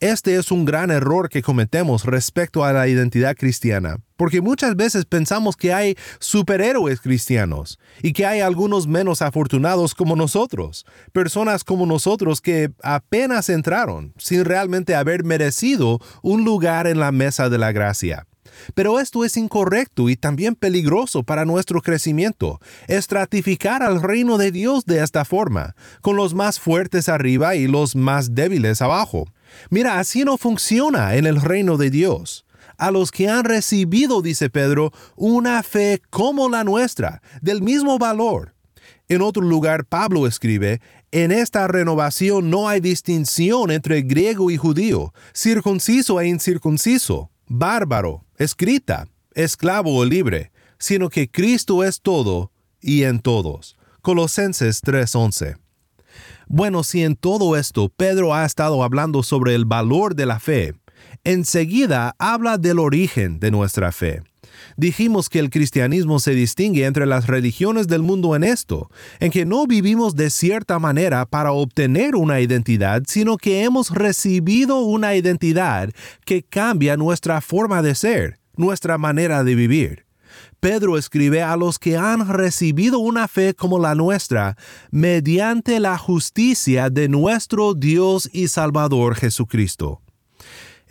Este 0.00 0.36
es 0.36 0.50
un 0.50 0.64
gran 0.64 0.90
error 0.90 1.28
que 1.28 1.42
cometemos 1.42 2.04
respecto 2.04 2.64
a 2.64 2.72
la 2.72 2.88
identidad 2.88 3.36
cristiana, 3.36 3.98
porque 4.16 4.40
muchas 4.40 4.74
veces 4.76 5.04
pensamos 5.04 5.56
que 5.56 5.74
hay 5.74 5.96
superhéroes 6.18 7.00
cristianos 7.00 7.78
y 8.02 8.12
que 8.12 8.24
hay 8.24 8.40
algunos 8.40 8.86
menos 8.86 9.20
afortunados 9.20 9.94
como 9.94 10.16
nosotros, 10.16 10.86
personas 11.12 11.64
como 11.64 11.86
nosotros 11.86 12.40
que 12.40 12.70
apenas 12.82 13.50
entraron 13.50 14.14
sin 14.16 14.44
realmente 14.44 14.94
haber 14.94 15.24
merecido 15.24 16.00
un 16.22 16.44
lugar 16.44 16.86
en 16.86 16.98
la 16.98 17.12
mesa 17.12 17.50
de 17.50 17.58
la 17.58 17.72
gracia. 17.72 18.26
Pero 18.74 19.00
esto 19.00 19.24
es 19.24 19.36
incorrecto 19.36 20.08
y 20.08 20.16
también 20.16 20.54
peligroso 20.54 21.22
para 21.22 21.44
nuestro 21.44 21.80
crecimiento, 21.82 22.60
estratificar 22.88 23.82
al 23.82 24.02
reino 24.02 24.38
de 24.38 24.52
Dios 24.52 24.84
de 24.84 25.02
esta 25.02 25.24
forma, 25.24 25.74
con 26.00 26.16
los 26.16 26.34
más 26.34 26.60
fuertes 26.60 27.08
arriba 27.08 27.54
y 27.56 27.66
los 27.66 27.96
más 27.96 28.34
débiles 28.34 28.82
abajo. 28.82 29.26
Mira, 29.70 29.98
así 29.98 30.24
no 30.24 30.38
funciona 30.38 31.14
en 31.16 31.26
el 31.26 31.40
reino 31.40 31.76
de 31.76 31.90
Dios. 31.90 32.44
A 32.78 32.90
los 32.90 33.10
que 33.10 33.28
han 33.28 33.44
recibido, 33.44 34.22
dice 34.22 34.48
Pedro, 34.48 34.92
una 35.16 35.62
fe 35.62 36.00
como 36.08 36.48
la 36.48 36.64
nuestra, 36.64 37.20
del 37.42 37.62
mismo 37.62 37.98
valor. 37.98 38.54
En 39.08 39.22
otro 39.22 39.42
lugar, 39.42 39.84
Pablo 39.84 40.26
escribe, 40.26 40.80
en 41.12 41.32
esta 41.32 41.66
renovación 41.66 42.48
no 42.50 42.68
hay 42.68 42.80
distinción 42.80 43.72
entre 43.72 44.02
griego 44.02 44.50
y 44.50 44.56
judío, 44.56 45.12
circunciso 45.34 46.20
e 46.20 46.28
incircunciso, 46.28 47.30
bárbaro, 47.50 48.24
escrita, 48.38 49.08
esclavo 49.34 49.96
o 49.96 50.04
libre, 50.04 50.52
sino 50.78 51.10
que 51.10 51.28
Cristo 51.28 51.82
es 51.84 52.00
todo 52.00 52.52
y 52.80 53.02
en 53.02 53.18
todos. 53.18 53.76
Colosenses 54.00 54.80
3:11. 54.82 55.56
Bueno, 56.46 56.84
si 56.84 57.02
en 57.02 57.16
todo 57.16 57.56
esto 57.56 57.88
Pedro 57.88 58.34
ha 58.34 58.44
estado 58.44 58.82
hablando 58.82 59.22
sobre 59.22 59.54
el 59.54 59.64
valor 59.64 60.14
de 60.14 60.26
la 60.26 60.38
fe, 60.38 60.74
enseguida 61.24 62.14
habla 62.18 62.56
del 62.56 62.78
origen 62.78 63.40
de 63.40 63.50
nuestra 63.50 63.90
fe. 63.92 64.22
Dijimos 64.76 65.28
que 65.28 65.38
el 65.38 65.50
cristianismo 65.50 66.18
se 66.20 66.32
distingue 66.32 66.86
entre 66.86 67.06
las 67.06 67.26
religiones 67.26 67.88
del 67.88 68.02
mundo 68.02 68.34
en 68.36 68.44
esto, 68.44 68.90
en 69.18 69.30
que 69.30 69.44
no 69.44 69.66
vivimos 69.66 70.16
de 70.16 70.30
cierta 70.30 70.78
manera 70.78 71.26
para 71.26 71.52
obtener 71.52 72.16
una 72.16 72.40
identidad, 72.40 73.02
sino 73.06 73.36
que 73.36 73.62
hemos 73.64 73.90
recibido 73.90 74.80
una 74.80 75.14
identidad 75.14 75.90
que 76.24 76.42
cambia 76.42 76.96
nuestra 76.96 77.40
forma 77.40 77.82
de 77.82 77.94
ser, 77.94 78.38
nuestra 78.56 78.98
manera 78.98 79.44
de 79.44 79.54
vivir. 79.54 80.06
Pedro 80.60 80.98
escribe 80.98 81.42
a 81.42 81.56
los 81.56 81.78
que 81.78 81.96
han 81.96 82.28
recibido 82.28 82.98
una 82.98 83.28
fe 83.28 83.54
como 83.54 83.78
la 83.78 83.94
nuestra, 83.94 84.56
mediante 84.90 85.80
la 85.80 85.96
justicia 85.96 86.90
de 86.90 87.08
nuestro 87.08 87.74
Dios 87.74 88.28
y 88.32 88.48
Salvador 88.48 89.14
Jesucristo. 89.14 90.02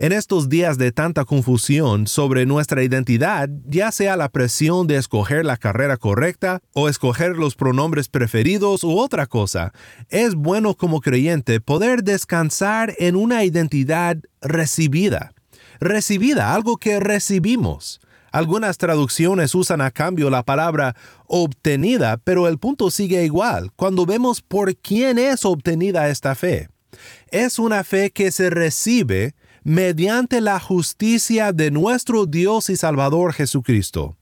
En 0.02 0.14
estos 0.14 0.48
días 0.48 0.78
de 0.78 0.94
tanta 0.94 1.26
confusión 1.26 2.08
sobre 2.08 2.46
nuestra 2.46 2.82
identidad, 2.84 3.50
ya 3.66 3.92
sea 3.92 4.16
la 4.16 4.30
presión 4.30 4.88
de 4.88 4.96
escoger 4.96 5.44
la 5.44 5.58
carrera 5.58 5.98
correcta 5.98 6.62
o 6.72 6.88
escoger 6.88 7.36
los 7.36 7.56
pronombres 7.56 8.08
preferidos 8.08 8.86
u 8.86 8.98
otra 8.98 9.28
cosa, 9.28 9.74
es 10.08 10.36
bueno 10.36 10.74
como 10.76 11.02
creyente 11.02 11.60
poder 11.60 12.06
descansar 12.06 12.96
en 12.98 13.18
una 13.18 13.44
identidad 13.44 14.16
recibida. 14.40 15.34
Recibida, 15.82 16.54
algo 16.56 16.78
que 16.78 17.02
recibimos. 17.02 18.00
Algunas 18.32 18.78
traducciones 18.78 19.54
usan 19.54 19.82
a 19.82 19.92
cambio 19.92 20.30
la 20.30 20.44
palabra 20.44 20.96
obtenida, 21.28 22.16
pero 22.24 22.48
el 22.48 22.58
punto 22.58 22.90
sigue 22.90 23.26
igual 23.26 23.74
cuando 23.76 24.06
vemos 24.06 24.42
por 24.42 24.78
quién 24.78 25.20
es 25.20 25.44
obtenida 25.44 26.08
esta 26.08 26.36
fe. 26.36 26.70
Es 27.32 27.60
una 27.60 27.84
fe 27.84 28.12
que 28.12 28.32
se 28.32 28.50
recibe 28.50 29.36
mediante 29.70 30.42
la 30.42 30.60
justicia 30.60 31.54
de 31.54 31.70
nuestro 31.70 32.26
Dios 32.26 32.72
y 32.72 32.76
Salvador 32.76 33.34
Jesucristo. 33.34 34.18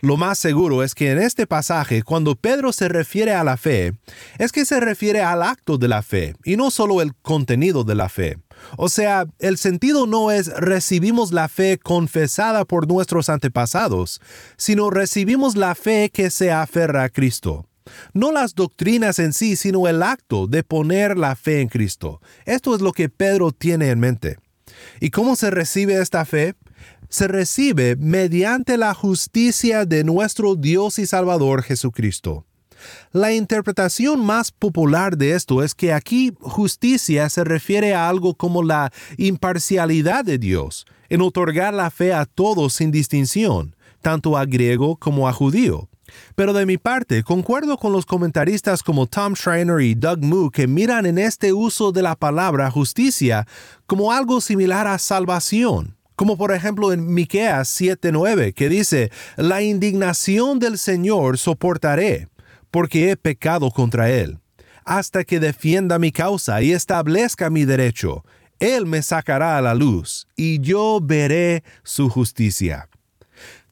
Lo 0.00 0.16
más 0.16 0.38
seguro 0.38 0.82
es 0.82 0.94
que 0.94 1.10
en 1.10 1.18
este 1.18 1.46
pasaje, 1.46 2.02
cuando 2.02 2.36
Pedro 2.36 2.72
se 2.72 2.88
refiere 2.88 3.34
a 3.34 3.44
la 3.44 3.58
fe, 3.58 3.92
es 4.38 4.50
que 4.50 4.64
se 4.64 4.80
refiere 4.80 5.20
al 5.20 5.42
acto 5.42 5.76
de 5.76 5.88
la 5.88 6.00
fe 6.00 6.36
y 6.42 6.56
no 6.56 6.70
solo 6.70 7.02
el 7.02 7.14
contenido 7.16 7.84
de 7.84 7.96
la 7.96 8.08
fe. 8.08 8.38
O 8.78 8.88
sea, 8.88 9.26
el 9.40 9.58
sentido 9.58 10.06
no 10.06 10.30
es 10.30 10.46
recibimos 10.46 11.32
la 11.32 11.48
fe 11.48 11.76
confesada 11.76 12.64
por 12.64 12.88
nuestros 12.88 13.28
antepasados, 13.28 14.22
sino 14.56 14.88
recibimos 14.88 15.54
la 15.54 15.74
fe 15.74 16.08
que 16.10 16.30
se 16.30 16.50
aferra 16.50 17.02
a 17.02 17.08
Cristo. 17.10 17.66
No 18.14 18.32
las 18.32 18.54
doctrinas 18.54 19.18
en 19.18 19.34
sí, 19.34 19.56
sino 19.56 19.86
el 19.86 20.02
acto 20.02 20.46
de 20.46 20.62
poner 20.64 21.18
la 21.18 21.36
fe 21.36 21.60
en 21.60 21.68
Cristo. 21.68 22.22
Esto 22.46 22.74
es 22.74 22.80
lo 22.80 22.92
que 22.92 23.10
Pedro 23.10 23.52
tiene 23.52 23.90
en 23.90 24.00
mente. 24.00 24.38
¿Y 25.00 25.10
cómo 25.10 25.36
se 25.36 25.50
recibe 25.50 26.00
esta 26.00 26.24
fe? 26.24 26.54
Se 27.08 27.28
recibe 27.28 27.96
mediante 27.96 28.76
la 28.76 28.94
justicia 28.94 29.86
de 29.86 30.04
nuestro 30.04 30.56
Dios 30.56 30.98
y 30.98 31.06
Salvador 31.06 31.62
Jesucristo. 31.62 32.44
La 33.12 33.32
interpretación 33.32 34.24
más 34.24 34.52
popular 34.52 35.16
de 35.16 35.32
esto 35.32 35.62
es 35.62 35.74
que 35.74 35.92
aquí 35.92 36.32
justicia 36.40 37.28
se 37.28 37.44
refiere 37.44 37.94
a 37.94 38.08
algo 38.08 38.34
como 38.34 38.62
la 38.62 38.92
imparcialidad 39.16 40.24
de 40.24 40.38
Dios 40.38 40.86
en 41.08 41.22
otorgar 41.22 41.74
la 41.74 41.90
fe 41.90 42.12
a 42.12 42.26
todos 42.26 42.74
sin 42.74 42.90
distinción, 42.90 43.74
tanto 44.02 44.36
a 44.36 44.44
griego 44.44 44.96
como 44.96 45.28
a 45.28 45.32
judío. 45.32 45.88
Pero 46.34 46.52
de 46.52 46.66
mi 46.66 46.78
parte, 46.78 47.22
concuerdo 47.22 47.76
con 47.78 47.92
los 47.92 48.06
comentaristas 48.06 48.82
como 48.82 49.06
Tom 49.06 49.34
Schreiner 49.34 49.80
y 49.80 49.94
Doug 49.94 50.22
Moo 50.22 50.50
que 50.50 50.66
miran 50.66 51.06
en 51.06 51.18
este 51.18 51.52
uso 51.52 51.92
de 51.92 52.02
la 52.02 52.16
palabra 52.16 52.70
justicia 52.70 53.46
como 53.86 54.12
algo 54.12 54.40
similar 54.40 54.86
a 54.86 54.98
salvación, 54.98 55.96
como 56.16 56.36
por 56.36 56.52
ejemplo 56.52 56.92
en 56.92 57.12
Miqueas 57.12 57.68
7:9 57.68 58.52
que 58.52 58.68
dice, 58.68 59.10
"La 59.36 59.62
indignación 59.62 60.58
del 60.58 60.78
Señor 60.78 61.38
soportaré, 61.38 62.28
porque 62.70 63.10
he 63.10 63.16
pecado 63.16 63.70
contra 63.70 64.10
él." 64.10 64.38
hasta 64.88 65.22
que 65.24 65.38
defienda 65.38 65.98
mi 65.98 66.12
causa 66.12 66.62
y 66.62 66.72
establezca 66.72 67.50
mi 67.50 67.66
derecho. 67.66 68.24
Él 68.58 68.86
me 68.86 69.02
sacará 69.02 69.58
a 69.58 69.60
la 69.60 69.74
luz, 69.74 70.26
y 70.34 70.60
yo 70.60 70.98
veré 71.02 71.62
su 71.84 72.08
justicia. 72.08 72.88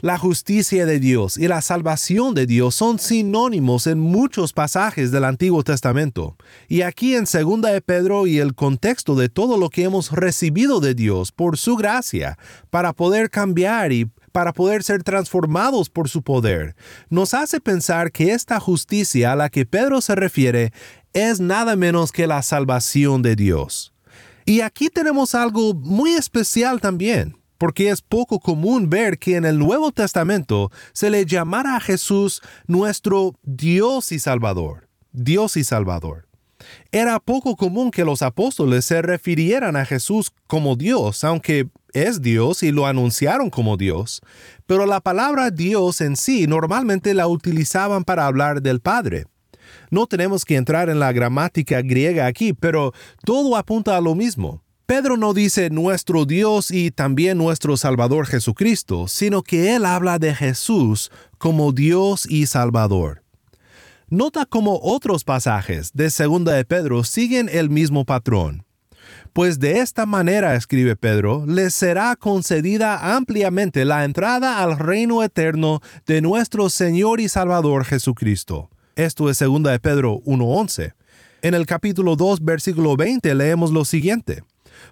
La 0.00 0.18
justicia 0.18 0.84
de 0.84 1.00
Dios 1.00 1.38
y 1.38 1.48
la 1.48 1.62
salvación 1.62 2.34
de 2.34 2.44
Dios 2.44 2.74
son 2.74 2.98
sinónimos 2.98 3.86
en 3.86 3.98
muchos 3.98 4.52
pasajes 4.52 5.10
del 5.10 5.24
Antiguo 5.24 5.64
Testamento. 5.64 6.36
Y 6.68 6.82
aquí 6.82 7.14
en 7.14 7.24
2 7.24 7.62
de 7.62 7.80
Pedro 7.80 8.26
y 8.26 8.38
el 8.38 8.54
contexto 8.54 9.14
de 9.14 9.30
todo 9.30 9.56
lo 9.56 9.70
que 9.70 9.84
hemos 9.84 10.12
recibido 10.12 10.80
de 10.80 10.94
Dios 10.94 11.32
por 11.32 11.56
su 11.56 11.76
gracia, 11.76 12.36
para 12.68 12.92
poder 12.92 13.30
cambiar 13.30 13.90
y 13.90 14.10
para 14.32 14.52
poder 14.52 14.82
ser 14.82 15.02
transformados 15.02 15.88
por 15.88 16.10
su 16.10 16.20
poder, 16.20 16.76
nos 17.08 17.32
hace 17.32 17.58
pensar 17.58 18.12
que 18.12 18.32
esta 18.32 18.60
justicia 18.60 19.32
a 19.32 19.36
la 19.36 19.48
que 19.48 19.64
Pedro 19.64 20.02
se 20.02 20.14
refiere 20.14 20.74
es 21.14 21.40
nada 21.40 21.74
menos 21.74 22.12
que 22.12 22.26
la 22.26 22.42
salvación 22.42 23.22
de 23.22 23.34
Dios. 23.34 23.94
Y 24.44 24.60
aquí 24.60 24.90
tenemos 24.90 25.34
algo 25.34 25.72
muy 25.72 26.10
especial 26.10 26.82
también 26.82 27.34
porque 27.58 27.90
es 27.90 28.02
poco 28.02 28.40
común 28.40 28.90
ver 28.90 29.18
que 29.18 29.36
en 29.36 29.44
el 29.44 29.58
Nuevo 29.58 29.92
Testamento 29.92 30.70
se 30.92 31.10
le 31.10 31.26
llamara 31.26 31.76
a 31.76 31.80
Jesús 31.80 32.42
nuestro 32.66 33.34
Dios 33.42 34.12
y 34.12 34.18
Salvador. 34.18 34.88
Dios 35.12 35.56
y 35.56 35.64
Salvador. 35.64 36.26
Era 36.92 37.20
poco 37.20 37.56
común 37.56 37.90
que 37.90 38.04
los 38.04 38.22
apóstoles 38.22 38.84
se 38.84 39.02
refirieran 39.02 39.76
a 39.76 39.84
Jesús 39.84 40.32
como 40.46 40.76
Dios, 40.76 41.25
aunque 41.25 41.68
es 41.92 42.22
Dios 42.22 42.62
y 42.62 42.72
lo 42.72 42.86
anunciaron 42.86 43.50
como 43.50 43.76
Dios, 43.76 44.20
pero 44.66 44.86
la 44.86 45.00
palabra 45.00 45.50
Dios 45.50 46.00
en 46.00 46.16
sí 46.16 46.46
normalmente 46.46 47.14
la 47.14 47.26
utilizaban 47.26 48.04
para 48.04 48.26
hablar 48.26 48.62
del 48.62 48.80
Padre. 48.80 49.26
No 49.90 50.06
tenemos 50.06 50.44
que 50.44 50.56
entrar 50.56 50.88
en 50.90 50.98
la 50.98 51.12
gramática 51.12 51.82
griega 51.82 52.26
aquí, 52.26 52.52
pero 52.52 52.92
todo 53.25 53.56
apunta 53.56 53.96
a 53.96 54.00
lo 54.00 54.14
mismo. 54.14 54.62
Pedro 54.86 55.16
no 55.16 55.34
dice 55.34 55.68
nuestro 55.68 56.26
Dios 56.26 56.70
y 56.70 56.92
también 56.92 57.38
nuestro 57.38 57.76
Salvador 57.76 58.28
Jesucristo, 58.28 59.08
sino 59.08 59.42
que 59.42 59.74
él 59.74 59.84
habla 59.84 60.20
de 60.20 60.32
Jesús 60.32 61.10
como 61.38 61.72
Dios 61.72 62.24
y 62.30 62.46
Salvador. 62.46 63.24
Nota 64.10 64.46
cómo 64.46 64.78
otros 64.80 65.24
pasajes 65.24 65.92
de 65.92 66.04
2 66.04 66.44
de 66.44 66.64
Pedro 66.64 67.02
siguen 67.02 67.48
el 67.52 67.68
mismo 67.68 68.04
patrón. 68.04 68.64
Pues 69.32 69.58
de 69.58 69.80
esta 69.80 70.06
manera, 70.06 70.54
escribe 70.54 70.94
Pedro, 70.94 71.44
les 71.48 71.74
será 71.74 72.14
concedida 72.14 73.16
ampliamente 73.16 73.84
la 73.84 74.04
entrada 74.04 74.62
al 74.62 74.78
reino 74.78 75.24
eterno 75.24 75.80
de 76.06 76.20
nuestro 76.20 76.70
Señor 76.70 77.18
y 77.18 77.28
Salvador 77.28 77.84
Jesucristo. 77.84 78.70
Esto 78.94 79.30
es 79.30 79.40
2 79.40 79.64
de 79.64 79.80
Pedro 79.80 80.20
1.11. 80.20 80.94
En 81.42 81.54
el 81.54 81.66
capítulo 81.66 82.14
2, 82.14 82.44
versículo 82.44 82.96
20 82.96 83.34
leemos 83.34 83.72
lo 83.72 83.84
siguiente 83.84 84.44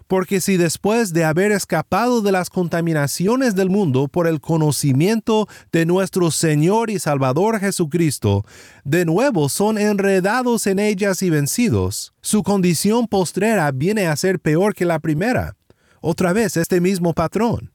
porque 0.07 0.41
si 0.41 0.57
después 0.57 1.13
de 1.13 1.23
haber 1.23 1.51
escapado 1.51 2.21
de 2.21 2.31
las 2.31 2.49
contaminaciones 2.49 3.55
del 3.55 3.69
mundo 3.69 4.07
por 4.07 4.27
el 4.27 4.41
conocimiento 4.41 5.47
de 5.71 5.85
nuestro 5.85 6.31
Señor 6.31 6.89
y 6.89 6.99
Salvador 6.99 7.59
Jesucristo, 7.59 8.45
de 8.83 9.05
nuevo 9.05 9.49
son 9.49 9.77
enredados 9.77 10.67
en 10.67 10.79
ellas 10.79 11.21
y 11.21 11.29
vencidos, 11.29 12.13
su 12.21 12.43
condición 12.43 13.07
postrera 13.07 13.71
viene 13.71 14.07
a 14.07 14.15
ser 14.15 14.39
peor 14.39 14.73
que 14.73 14.85
la 14.85 14.99
primera. 14.99 15.55
Otra 16.01 16.33
vez 16.33 16.57
este 16.57 16.81
mismo 16.81 17.13
patrón 17.13 17.74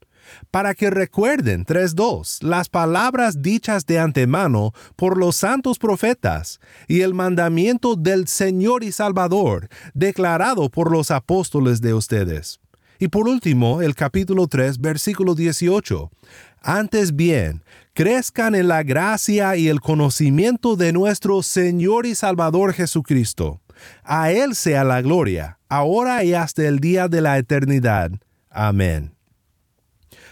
para 0.51 0.75
que 0.75 0.91
recuerden 0.91 1.65
3.2 1.65 2.43
las 2.43 2.69
palabras 2.69 3.43
dichas 3.43 3.87
de 3.87 3.99
antemano 3.99 4.73
por 4.97 5.17
los 5.17 5.37
santos 5.37 5.79
profetas 5.79 6.61
y 6.89 7.01
el 7.01 7.15
mandamiento 7.15 7.97
del 7.97 8.29
Señor 8.29 8.85
y 8.85 8.93
Salvador 8.93 9.69
declarado 9.95 10.71
por 10.71 10.91
los 10.91 11.11
apóstoles 11.11 11.81
de 11.81 11.95
ustedes. 11.95 12.61
Y 12.99 13.09
por 13.09 13.29
último, 13.29 13.81
el 13.81 13.95
capítulo 13.95 14.47
3, 14.47 14.79
versículo 14.79 15.35
18. 15.35 16.11
Antes 16.61 17.17
bien, 17.17 17.63
crezcan 17.95 18.55
en 18.55 18.69
la 18.69 18.83
gracia 18.83 19.57
y 19.57 19.69
el 19.69 19.81
conocimiento 19.81 20.77
de 20.77 20.93
nuestro 20.93 21.43
Señor 21.43 22.05
y 22.05 22.15
Salvador 22.15 22.75
Jesucristo. 22.75 23.63
A 24.05 24.31
Él 24.33 24.55
sea 24.55 24.85
la 24.85 25.01
gloria, 25.01 25.59
ahora 25.71 26.25
y 26.25 26.35
hasta 26.35 26.69
el 26.69 26.79
día 26.79 27.09
de 27.09 27.23
la 27.23 27.39
eternidad. 27.39 28.11
Amén. 28.51 29.15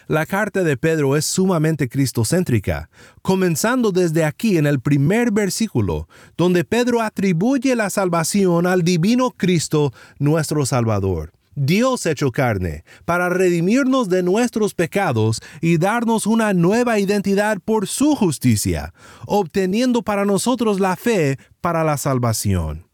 La 0.09 0.25
carta 0.25 0.65
de 0.65 0.79
Pedro 0.79 1.19
es 1.19 1.27
sumamente 1.27 1.87
cristocéntrica, 1.87 2.89
comenzando 3.21 3.93
desde 3.93 4.25
aquí 4.25 4.57
en 4.57 4.67
el 4.67 4.81
primer 4.81 5.31
versículo, 5.31 6.09
donde 6.39 6.65
Pedro 6.65 7.03
atribuye 7.03 7.77
la 7.77 7.91
salvación 7.91 8.67
al 8.67 8.85
divino 8.85 9.33
Cristo, 9.33 9.93
nuestro 10.19 10.65
Salvador. 10.65 11.33
Dios 11.57 12.07
hecho 12.07 12.33
carne, 12.33 12.85
para 13.05 13.29
redimirnos 13.29 14.09
de 14.09 14.23
nuestros 14.23 14.73
pecados 14.73 15.43
y 15.61 15.77
darnos 15.77 16.27
una 16.27 16.55
nueva 16.55 16.99
identidad 16.99 17.59
por 17.63 17.87
su 17.87 18.17
justicia, 18.17 18.95
obteniendo 19.27 20.01
para 20.01 20.25
nosotros 20.25 20.81
la 20.81 20.97
fe 20.97 21.39
para 21.61 21.85
la 21.85 21.99
salvación. 21.99 22.87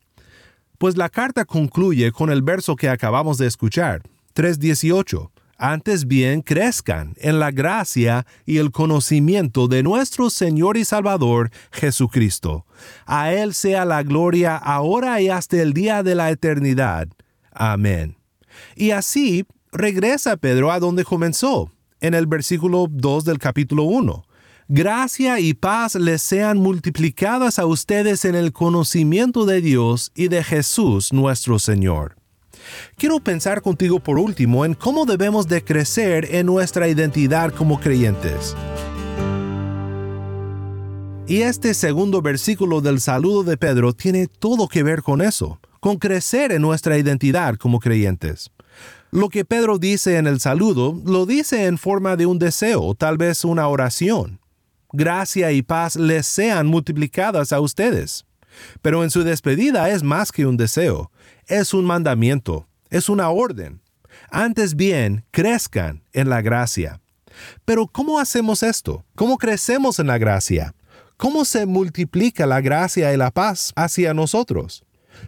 Pues 0.78 0.96
la 0.96 1.10
carta 1.10 1.44
concluye 1.44 2.10
con 2.10 2.30
el 2.30 2.42
verso 2.42 2.74
que 2.74 2.88
acabamos 2.88 3.38
de 3.38 3.46
escuchar, 3.46 4.02
3.18 4.34 5.30
antes 5.56 6.06
bien 6.06 6.42
crezcan 6.42 7.14
en 7.18 7.38
la 7.38 7.50
gracia 7.50 8.26
y 8.44 8.58
el 8.58 8.70
conocimiento 8.70 9.68
de 9.68 9.82
nuestro 9.82 10.30
Señor 10.30 10.76
y 10.76 10.84
Salvador 10.84 11.50
Jesucristo. 11.72 12.66
A 13.06 13.32
Él 13.32 13.54
sea 13.54 13.84
la 13.84 14.02
gloria 14.02 14.56
ahora 14.56 15.20
y 15.20 15.28
hasta 15.28 15.60
el 15.60 15.72
día 15.72 16.02
de 16.02 16.14
la 16.14 16.30
eternidad. 16.30 17.08
Amén. 17.52 18.16
Y 18.76 18.90
así 18.90 19.46
regresa 19.72 20.36
Pedro 20.36 20.70
a 20.70 20.80
donde 20.80 21.04
comenzó, 21.04 21.70
en 22.00 22.14
el 22.14 22.26
versículo 22.26 22.86
2 22.90 23.24
del 23.24 23.38
capítulo 23.38 23.84
1. 23.84 24.24
Gracia 24.68 25.40
y 25.40 25.52
paz 25.52 25.94
les 25.94 26.22
sean 26.22 26.58
multiplicadas 26.58 27.58
a 27.58 27.66
ustedes 27.66 28.24
en 28.24 28.34
el 28.34 28.52
conocimiento 28.52 29.44
de 29.44 29.60
Dios 29.60 30.10
y 30.14 30.28
de 30.28 30.42
Jesús 30.42 31.12
nuestro 31.12 31.58
Señor. 31.58 32.16
Quiero 32.96 33.20
pensar 33.20 33.62
contigo 33.62 34.00
por 34.00 34.18
último 34.18 34.64
en 34.64 34.74
cómo 34.74 35.06
debemos 35.06 35.48
de 35.48 35.62
crecer 35.62 36.34
en 36.34 36.46
nuestra 36.46 36.88
identidad 36.88 37.52
como 37.52 37.80
creyentes. 37.80 38.56
Y 41.26 41.40
este 41.40 41.72
segundo 41.72 42.20
versículo 42.20 42.82
del 42.82 43.00
saludo 43.00 43.44
de 43.44 43.56
Pedro 43.56 43.94
tiene 43.94 44.26
todo 44.26 44.68
que 44.68 44.82
ver 44.82 45.02
con 45.02 45.22
eso, 45.22 45.58
con 45.80 45.96
crecer 45.96 46.52
en 46.52 46.60
nuestra 46.60 46.98
identidad 46.98 47.56
como 47.56 47.80
creyentes. 47.80 48.50
Lo 49.10 49.28
que 49.28 49.44
Pedro 49.44 49.78
dice 49.78 50.18
en 50.18 50.26
el 50.26 50.40
saludo 50.40 51.00
lo 51.06 51.24
dice 51.24 51.66
en 51.66 51.78
forma 51.78 52.16
de 52.16 52.26
un 52.26 52.38
deseo, 52.38 52.94
tal 52.94 53.16
vez 53.16 53.44
una 53.44 53.68
oración. 53.68 54.40
Gracia 54.92 55.50
y 55.52 55.62
paz 55.62 55.96
les 55.96 56.26
sean 56.26 56.66
multiplicadas 56.66 57.52
a 57.52 57.60
ustedes. 57.60 58.26
Pero 58.82 59.02
en 59.02 59.10
su 59.10 59.24
despedida 59.24 59.88
es 59.90 60.02
más 60.02 60.30
que 60.30 60.46
un 60.46 60.56
deseo, 60.56 61.10
es 61.46 61.74
un 61.74 61.84
mandamiento, 61.84 62.66
es 62.90 63.08
una 63.08 63.30
orden. 63.30 63.80
Antes 64.30 64.76
bien, 64.76 65.24
crezcan 65.30 66.02
en 66.12 66.28
la 66.28 66.42
gracia. 66.42 67.00
Pero 67.64 67.86
¿cómo 67.86 68.20
hacemos 68.20 68.62
esto? 68.62 69.04
¿Cómo 69.14 69.38
crecemos 69.38 69.98
en 69.98 70.06
la 70.06 70.18
gracia? 70.18 70.74
¿Cómo 71.16 71.44
se 71.44 71.66
multiplica 71.66 72.46
la 72.46 72.60
gracia 72.60 73.12
y 73.12 73.16
la 73.16 73.30
paz 73.30 73.72
hacia 73.76 74.14
nosotros? 74.14 74.84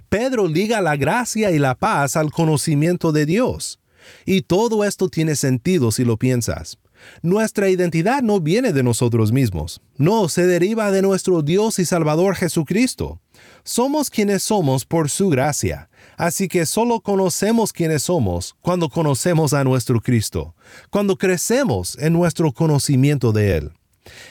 Pedro 0.09 0.47
liga 0.49 0.81
la 0.81 0.97
gracia 0.97 1.51
y 1.51 1.59
la 1.59 1.75
paz 1.75 2.17
al 2.17 2.31
conocimiento 2.31 3.13
de 3.13 3.27
Dios. 3.27 3.81
Y 4.25 4.43
todo 4.43 4.85
esto 4.85 5.09
tiene 5.09 5.37
sentido 5.37 5.91
si 5.91 6.05
lo 6.05 6.17
piensas. 6.17 6.79
Nuestra 7.23 7.69
identidad 7.69 8.23
no 8.23 8.41
viene 8.41 8.73
de 8.73 8.83
nosotros 8.83 9.33
mismos, 9.33 9.81
no, 9.97 10.29
se 10.29 10.47
deriva 10.47 10.91
de 10.91 11.03
nuestro 11.03 11.43
Dios 11.43 11.79
y 11.79 11.85
Salvador 11.85 12.37
Jesucristo. 12.37 13.21
Somos 13.65 14.11
quienes 14.11 14.43
somos 14.43 14.85
por 14.85 15.11
su 15.11 15.29
gracia, 15.29 15.89
así 16.17 16.49
que 16.49 16.67
solo 16.67 17.01
conocemos 17.01 17.73
quienes 17.73 18.05
somos 18.05 18.55
cuando 18.61 18.89
conocemos 18.89 19.53
a 19.53 19.65
nuestro 19.65 20.01
Cristo, 20.01 20.55
cuando 20.91 21.17
crecemos 21.17 21.97
en 21.99 22.13
nuestro 22.13 22.53
conocimiento 22.53 23.33
de 23.33 23.57
Él. 23.57 23.73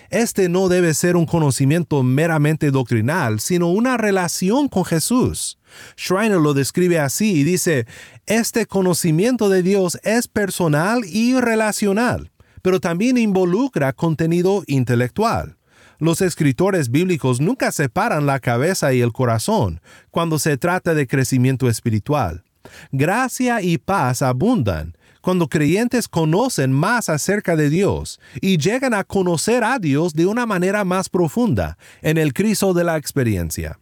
Este 0.09 0.47
no 0.47 0.69
debe 0.69 0.93
ser 0.93 1.15
un 1.15 1.25
conocimiento 1.25 2.01
meramente 2.03 2.71
doctrinal, 2.71 3.39
sino 3.39 3.69
una 3.71 3.97
relación 3.97 4.69
con 4.69 4.85
Jesús. 4.85 5.57
Schreiner 5.97 6.39
lo 6.39 6.53
describe 6.53 6.99
así 6.99 7.41
y 7.41 7.43
dice, 7.43 7.85
este 8.25 8.65
conocimiento 8.65 9.49
de 9.49 9.63
Dios 9.63 9.99
es 10.03 10.27
personal 10.27 11.03
y 11.05 11.37
relacional 11.39 12.31
pero 12.65 12.79
también 12.79 13.19
involucra 13.19 13.93
contenido 13.93 14.63
intelectual. 14.65 15.55
Los 15.99 16.19
escritores 16.21 16.89
bíblicos 16.89 17.39
nunca 17.39 17.71
separan 17.71 18.25
la 18.25 18.39
cabeza 18.39 18.91
y 18.91 19.01
el 19.01 19.13
corazón 19.13 19.81
cuando 20.09 20.39
se 20.39 20.57
trata 20.57 20.95
de 20.95 21.05
crecimiento 21.05 21.69
espiritual. 21.69 22.43
Gracia 22.91 23.61
y 23.61 23.77
paz 23.77 24.23
abundan 24.23 24.97
cuando 25.21 25.47
creyentes 25.47 26.07
conocen 26.07 26.71
más 26.71 27.07
acerca 27.07 27.55
de 27.55 27.69
Dios 27.69 28.19
y 28.41 28.57
llegan 28.57 28.95
a 28.95 29.03
conocer 29.03 29.63
a 29.63 29.77
Dios 29.77 30.15
de 30.15 30.25
una 30.25 30.47
manera 30.47 30.83
más 30.85 31.07
profunda 31.07 31.77
en 32.01 32.17
el 32.17 32.33
Cristo 32.33 32.73
de 32.73 32.83
la 32.83 32.97
experiencia. 32.97 33.77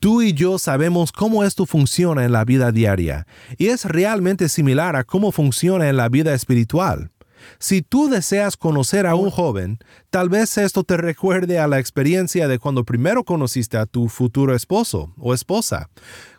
Tú 0.00 0.20
y 0.20 0.34
yo 0.34 0.58
sabemos 0.58 1.12
cómo 1.12 1.44
esto 1.44 1.64
funciona 1.64 2.26
en 2.26 2.32
la 2.32 2.44
vida 2.44 2.72
diaria, 2.72 3.26
y 3.56 3.68
es 3.68 3.86
realmente 3.86 4.50
similar 4.50 4.96
a 4.96 5.04
cómo 5.04 5.32
funciona 5.32 5.88
en 5.88 5.96
la 5.96 6.10
vida 6.10 6.34
espiritual. 6.34 7.10
Si 7.58 7.82
tú 7.82 8.08
deseas 8.08 8.56
conocer 8.56 9.06
a 9.06 9.14
un 9.14 9.30
joven, 9.30 9.78
tal 10.10 10.28
vez 10.28 10.58
esto 10.58 10.84
te 10.84 10.96
recuerde 10.96 11.58
a 11.58 11.68
la 11.68 11.78
experiencia 11.78 12.48
de 12.48 12.58
cuando 12.58 12.84
primero 12.84 13.24
conociste 13.24 13.76
a 13.76 13.86
tu 13.86 14.08
futuro 14.08 14.54
esposo 14.54 15.12
o 15.18 15.34
esposa. 15.34 15.88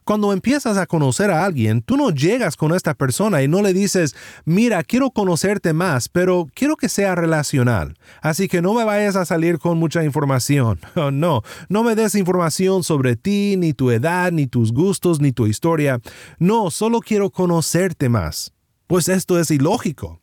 Cuando 0.09 0.33
empiezas 0.33 0.75
a 0.79 0.87
conocer 0.87 1.29
a 1.29 1.45
alguien, 1.45 1.83
tú 1.83 1.95
no 1.95 2.09
llegas 2.09 2.57
con 2.57 2.73
esta 2.73 2.95
persona 2.95 3.43
y 3.43 3.47
no 3.47 3.61
le 3.61 3.73
dices, 3.73 4.15
mira, 4.43 4.83
quiero 4.83 5.11
conocerte 5.11 5.71
más, 5.71 6.09
pero 6.09 6.47
quiero 6.55 6.77
que 6.77 6.89
sea 6.89 7.13
relacional. 7.13 7.95
Así 8.19 8.47
que 8.47 8.59
no 8.59 8.73
me 8.73 8.83
vayas 8.83 9.15
a 9.15 9.25
salir 9.25 9.59
con 9.59 9.77
mucha 9.77 10.03
información. 10.03 10.79
Oh, 10.95 11.11
no, 11.11 11.43
no 11.69 11.83
me 11.83 11.95
des 11.95 12.15
información 12.15 12.83
sobre 12.83 13.15
ti, 13.15 13.55
ni 13.55 13.73
tu 13.73 13.91
edad, 13.91 14.31
ni 14.31 14.47
tus 14.47 14.73
gustos, 14.73 15.21
ni 15.21 15.31
tu 15.31 15.45
historia. 15.45 16.01
No, 16.39 16.71
solo 16.71 16.99
quiero 16.99 17.29
conocerte 17.29 18.09
más. 18.09 18.51
Pues 18.87 19.07
esto 19.07 19.39
es 19.39 19.51
ilógico. 19.51 20.19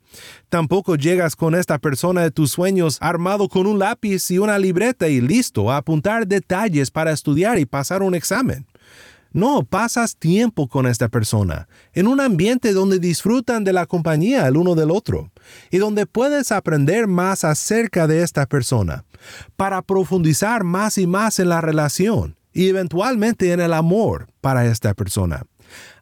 Tampoco 0.49 0.97
llegas 0.97 1.37
con 1.37 1.55
esta 1.55 1.79
persona 1.79 2.23
de 2.23 2.31
tus 2.31 2.53
sueños 2.53 2.99
armado 3.01 3.49
con 3.49 3.67
un 3.67 3.79
lápiz 3.79 4.31
y 4.31 4.39
una 4.39 4.59
libreta 4.59 5.09
y 5.09 5.21
listo 5.21 5.71
a 5.71 5.79
apuntar 5.79 6.27
detalles 6.27 6.91
para 6.91 7.13
estudiar 7.13 7.59
y 7.59 7.67
pasar 7.67 8.03
un 8.03 8.15
examen. 8.15 8.67
No, 9.33 9.65
pasas 9.65 10.17
tiempo 10.17 10.67
con 10.67 10.87
esta 10.87 11.09
persona, 11.09 11.69
en 11.93 12.07
un 12.07 12.21
ambiente 12.21 12.73
donde 12.73 12.99
disfrutan 12.99 13.65
de 13.65 13.75
la 13.75 13.85
compañía 13.85 14.47
el 14.47 14.57
uno 14.57 14.75
del 14.75 14.91
otro, 14.91 15.31
y 15.71 15.77
donde 15.77 16.07
puedes 16.07 16.53
aprender 16.53 17.07
más 17.07 17.45
acerca 17.45 18.07
de 18.07 18.23
esta 18.23 18.47
persona, 18.47 19.05
para 19.57 19.83
profundizar 19.83 20.65
más 20.65 20.97
y 20.97 21.07
más 21.07 21.39
en 21.39 21.51
la 21.51 21.61
relación, 21.61 22.37
y 22.55 22.69
eventualmente 22.69 23.53
en 23.53 23.61
el 23.61 23.75
amor 23.75 24.29
para 24.41 24.65
esta 24.65 24.95
persona. 24.95 25.45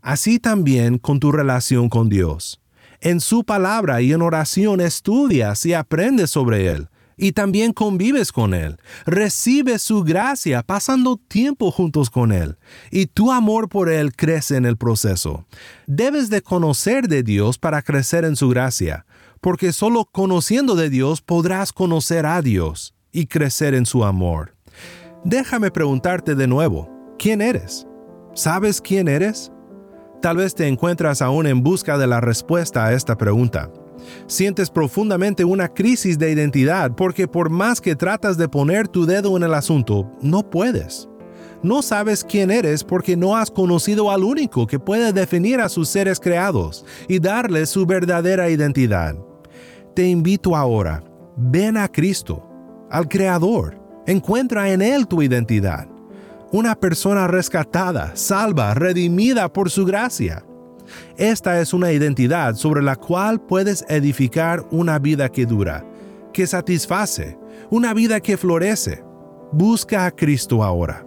Así 0.00 0.38
también 0.38 0.98
con 0.98 1.18
tu 1.18 1.32
relación 1.32 1.88
con 1.88 2.08
Dios. 2.08 2.60
En 3.04 3.20
su 3.20 3.44
palabra 3.44 4.00
y 4.00 4.14
en 4.14 4.22
oración 4.22 4.80
estudias 4.80 5.66
y 5.66 5.74
aprendes 5.74 6.30
sobre 6.30 6.68
Él. 6.68 6.88
Y 7.18 7.32
también 7.32 7.74
convives 7.74 8.32
con 8.32 8.54
Él. 8.54 8.78
Recibes 9.04 9.82
su 9.82 10.04
gracia 10.04 10.62
pasando 10.62 11.18
tiempo 11.18 11.70
juntos 11.70 12.08
con 12.08 12.32
Él. 12.32 12.56
Y 12.90 13.04
tu 13.04 13.30
amor 13.30 13.68
por 13.68 13.90
Él 13.90 14.16
crece 14.16 14.56
en 14.56 14.64
el 14.64 14.78
proceso. 14.78 15.44
Debes 15.86 16.30
de 16.30 16.40
conocer 16.40 17.06
de 17.06 17.22
Dios 17.22 17.58
para 17.58 17.82
crecer 17.82 18.24
en 18.24 18.36
su 18.36 18.48
gracia, 18.48 19.04
porque 19.42 19.74
solo 19.74 20.06
conociendo 20.06 20.74
de 20.74 20.88
Dios 20.88 21.20
podrás 21.20 21.74
conocer 21.74 22.24
a 22.24 22.40
Dios 22.40 22.94
y 23.12 23.26
crecer 23.26 23.74
en 23.74 23.84
su 23.84 24.02
amor. 24.02 24.56
Déjame 25.24 25.70
preguntarte 25.70 26.34
de 26.34 26.46
nuevo, 26.46 26.90
¿quién 27.18 27.42
eres? 27.42 27.86
¿Sabes 28.34 28.80
quién 28.80 29.08
eres? 29.08 29.52
Tal 30.24 30.38
vez 30.38 30.54
te 30.54 30.66
encuentras 30.66 31.20
aún 31.20 31.46
en 31.46 31.62
busca 31.62 31.98
de 31.98 32.06
la 32.06 32.18
respuesta 32.18 32.86
a 32.86 32.94
esta 32.94 33.18
pregunta. 33.18 33.70
Sientes 34.26 34.70
profundamente 34.70 35.44
una 35.44 35.68
crisis 35.68 36.18
de 36.18 36.32
identidad 36.32 36.92
porque 36.96 37.28
por 37.28 37.50
más 37.50 37.78
que 37.78 37.94
tratas 37.94 38.38
de 38.38 38.48
poner 38.48 38.88
tu 38.88 39.04
dedo 39.04 39.36
en 39.36 39.42
el 39.42 39.52
asunto, 39.52 40.10
no 40.22 40.48
puedes. 40.48 41.10
No 41.62 41.82
sabes 41.82 42.24
quién 42.24 42.50
eres 42.50 42.82
porque 42.82 43.18
no 43.18 43.36
has 43.36 43.50
conocido 43.50 44.10
al 44.10 44.24
único 44.24 44.66
que 44.66 44.78
puede 44.78 45.12
definir 45.12 45.60
a 45.60 45.68
sus 45.68 45.90
seres 45.90 46.18
creados 46.18 46.86
y 47.06 47.18
darles 47.18 47.68
su 47.68 47.84
verdadera 47.84 48.48
identidad. 48.48 49.14
Te 49.94 50.08
invito 50.08 50.56
ahora, 50.56 51.04
ven 51.36 51.76
a 51.76 51.86
Cristo, 51.86 52.42
al 52.90 53.10
Creador, 53.10 53.78
encuentra 54.06 54.72
en 54.72 54.80
Él 54.80 55.06
tu 55.06 55.20
identidad 55.20 55.86
una 56.54 56.76
persona 56.76 57.26
rescatada, 57.26 58.12
salva, 58.14 58.74
redimida 58.74 59.52
por 59.52 59.72
su 59.72 59.84
gracia. 59.84 60.46
Esta 61.16 61.60
es 61.60 61.74
una 61.74 61.90
identidad 61.90 62.54
sobre 62.54 62.80
la 62.80 62.94
cual 62.94 63.40
puedes 63.40 63.84
edificar 63.88 64.64
una 64.70 65.00
vida 65.00 65.28
que 65.28 65.46
dura, 65.46 65.84
que 66.32 66.46
satisface, 66.46 67.36
una 67.70 67.92
vida 67.92 68.20
que 68.20 68.36
florece. 68.36 69.02
Busca 69.50 70.06
a 70.06 70.12
Cristo 70.12 70.62
ahora. 70.62 71.04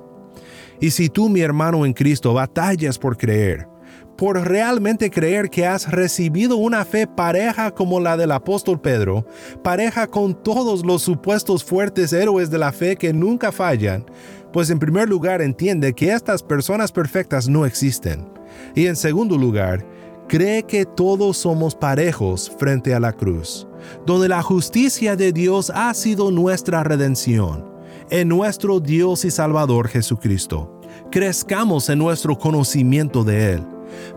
Y 0.81 0.91
si 0.91 1.07
tú, 1.07 1.29
mi 1.29 1.39
hermano 1.39 1.86
en 1.86 1.93
Cristo, 1.93 2.33
batallas 2.33 2.99
por 2.99 3.15
creer, 3.15 3.69
por 4.17 4.36
realmente 4.36 5.10
creer 5.12 5.49
que 5.49 5.65
has 5.65 5.89
recibido 5.89 6.57
una 6.57 6.83
fe 6.83 7.07
pareja 7.07 7.71
como 7.71 7.99
la 7.99 8.17
del 8.17 8.31
apóstol 8.31 8.81
Pedro, 8.81 9.25
pareja 9.63 10.07
con 10.07 10.33
todos 10.43 10.86
los 10.86 11.03
supuestos 11.03 11.63
fuertes 11.63 12.12
héroes 12.12 12.49
de 12.49 12.57
la 12.57 12.71
fe 12.71 12.95
que 12.95 13.13
nunca 13.13 13.51
fallan, 13.51 14.05
pues 14.51 14.69
en 14.69 14.79
primer 14.79 15.10
lugar 15.10 15.41
entiende 15.41 15.93
que 15.93 16.12
estas 16.12 16.41
personas 16.41 16.91
perfectas 16.91 17.47
no 17.47 17.65
existen. 17.65 18.27
Y 18.75 18.88
en 18.88 18.95
segundo 18.95 19.38
lugar, 19.38 19.86
cree 20.27 20.63
que 20.63 20.86
todos 20.86 21.38
somos 21.38 21.75
parejos 21.75 22.51
frente 22.57 22.93
a 22.93 22.99
la 22.99 23.13
cruz, 23.13 23.67
donde 24.05 24.27
la 24.27 24.41
justicia 24.41 25.15
de 25.15 25.31
Dios 25.31 25.71
ha 25.73 25.93
sido 25.93 26.31
nuestra 26.31 26.83
redención, 26.83 27.65
en 28.10 28.27
nuestro 28.27 28.79
Dios 28.79 29.25
y 29.25 29.31
Salvador 29.31 29.88
Jesucristo. 29.88 30.79
Crezcamos 31.12 31.89
en 31.89 31.99
nuestro 31.99 32.38
conocimiento 32.38 33.23
de 33.23 33.53
Él, 33.53 33.63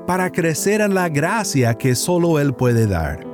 para 0.07 0.31
crecer 0.31 0.81
en 0.81 0.95
la 0.95 1.09
gracia 1.09 1.75
que 1.75 1.95
solo 1.95 2.38
Él 2.38 2.55
puede 2.55 2.87
dar, 2.87 3.25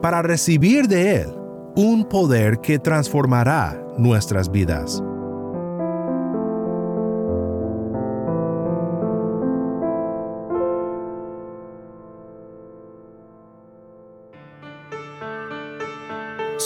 para 0.00 0.22
recibir 0.22 0.88
de 0.88 1.22
Él 1.22 1.34
un 1.76 2.04
poder 2.04 2.60
que 2.60 2.78
transformará 2.78 3.80
nuestras 3.98 4.50
vidas. 4.50 5.02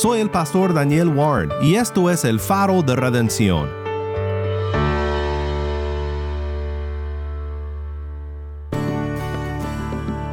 Soy 0.01 0.21
el 0.21 0.31
pastor 0.31 0.75
Daniel 0.75 1.09
Warren 1.09 1.51
y 1.61 1.75
esto 1.75 2.09
es 2.09 2.25
el 2.25 2.39
faro 2.39 2.85
de 2.85 2.95
redención. 2.95 3.69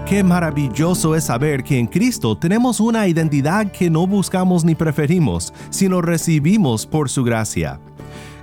Qué 0.07 0.23
maravilloso 0.23 1.15
es 1.15 1.23
saber 1.23 1.63
que 1.63 1.79
en 1.79 1.87
Cristo 1.87 2.37
tenemos 2.37 2.79
una 2.79 3.07
identidad 3.07 3.71
que 3.71 3.89
no 3.89 4.05
buscamos 4.05 4.63
ni 4.63 4.75
preferimos, 4.75 5.51
sino 5.71 5.99
recibimos 5.99 6.85
por 6.85 7.09
su 7.09 7.23
gracia. 7.23 7.79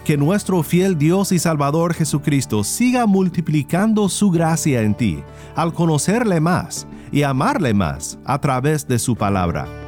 Que 0.04 0.16
nuestro 0.16 0.64
fiel 0.64 0.98
Dios 0.98 1.30
y 1.30 1.38
Salvador 1.38 1.94
Jesucristo 1.94 2.64
siga 2.64 3.06
multiplicando 3.06 4.08
su 4.08 4.28
gracia 4.32 4.82
en 4.82 4.96
ti, 4.96 5.22
al 5.54 5.72
conocerle 5.72 6.40
más 6.40 6.84
y 7.12 7.22
amarle 7.22 7.74
más 7.74 8.18
a 8.24 8.40
través 8.40 8.88
de 8.88 8.98
su 8.98 9.14
palabra. 9.14 9.81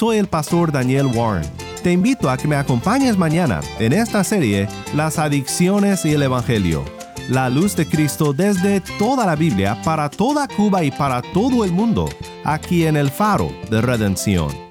Soy 0.00 0.16
el 0.16 0.28
pastor 0.28 0.72
Daniel 0.72 1.08
Warren. 1.14 1.46
Te 1.82 1.92
invito 1.92 2.30
a 2.30 2.38
que 2.38 2.48
me 2.48 2.56
acompañes 2.56 3.18
mañana 3.18 3.60
en 3.78 3.92
esta 3.92 4.24
serie 4.24 4.66
Las 4.94 5.18
adicciones 5.18 6.06
y 6.06 6.14
el 6.14 6.22
Evangelio. 6.22 6.86
La 7.28 7.50
luz 7.50 7.76
de 7.76 7.84
Cristo 7.84 8.32
desde 8.32 8.80
toda 8.98 9.26
la 9.26 9.36
Biblia 9.36 9.76
para 9.84 10.08
toda 10.08 10.48
Cuba 10.48 10.82
y 10.84 10.90
para 10.90 11.20
todo 11.20 11.66
el 11.66 11.72
mundo, 11.72 12.08
aquí 12.44 12.86
en 12.86 12.96
el 12.96 13.10
faro 13.10 13.52
de 13.70 13.82
redención. 13.82 14.69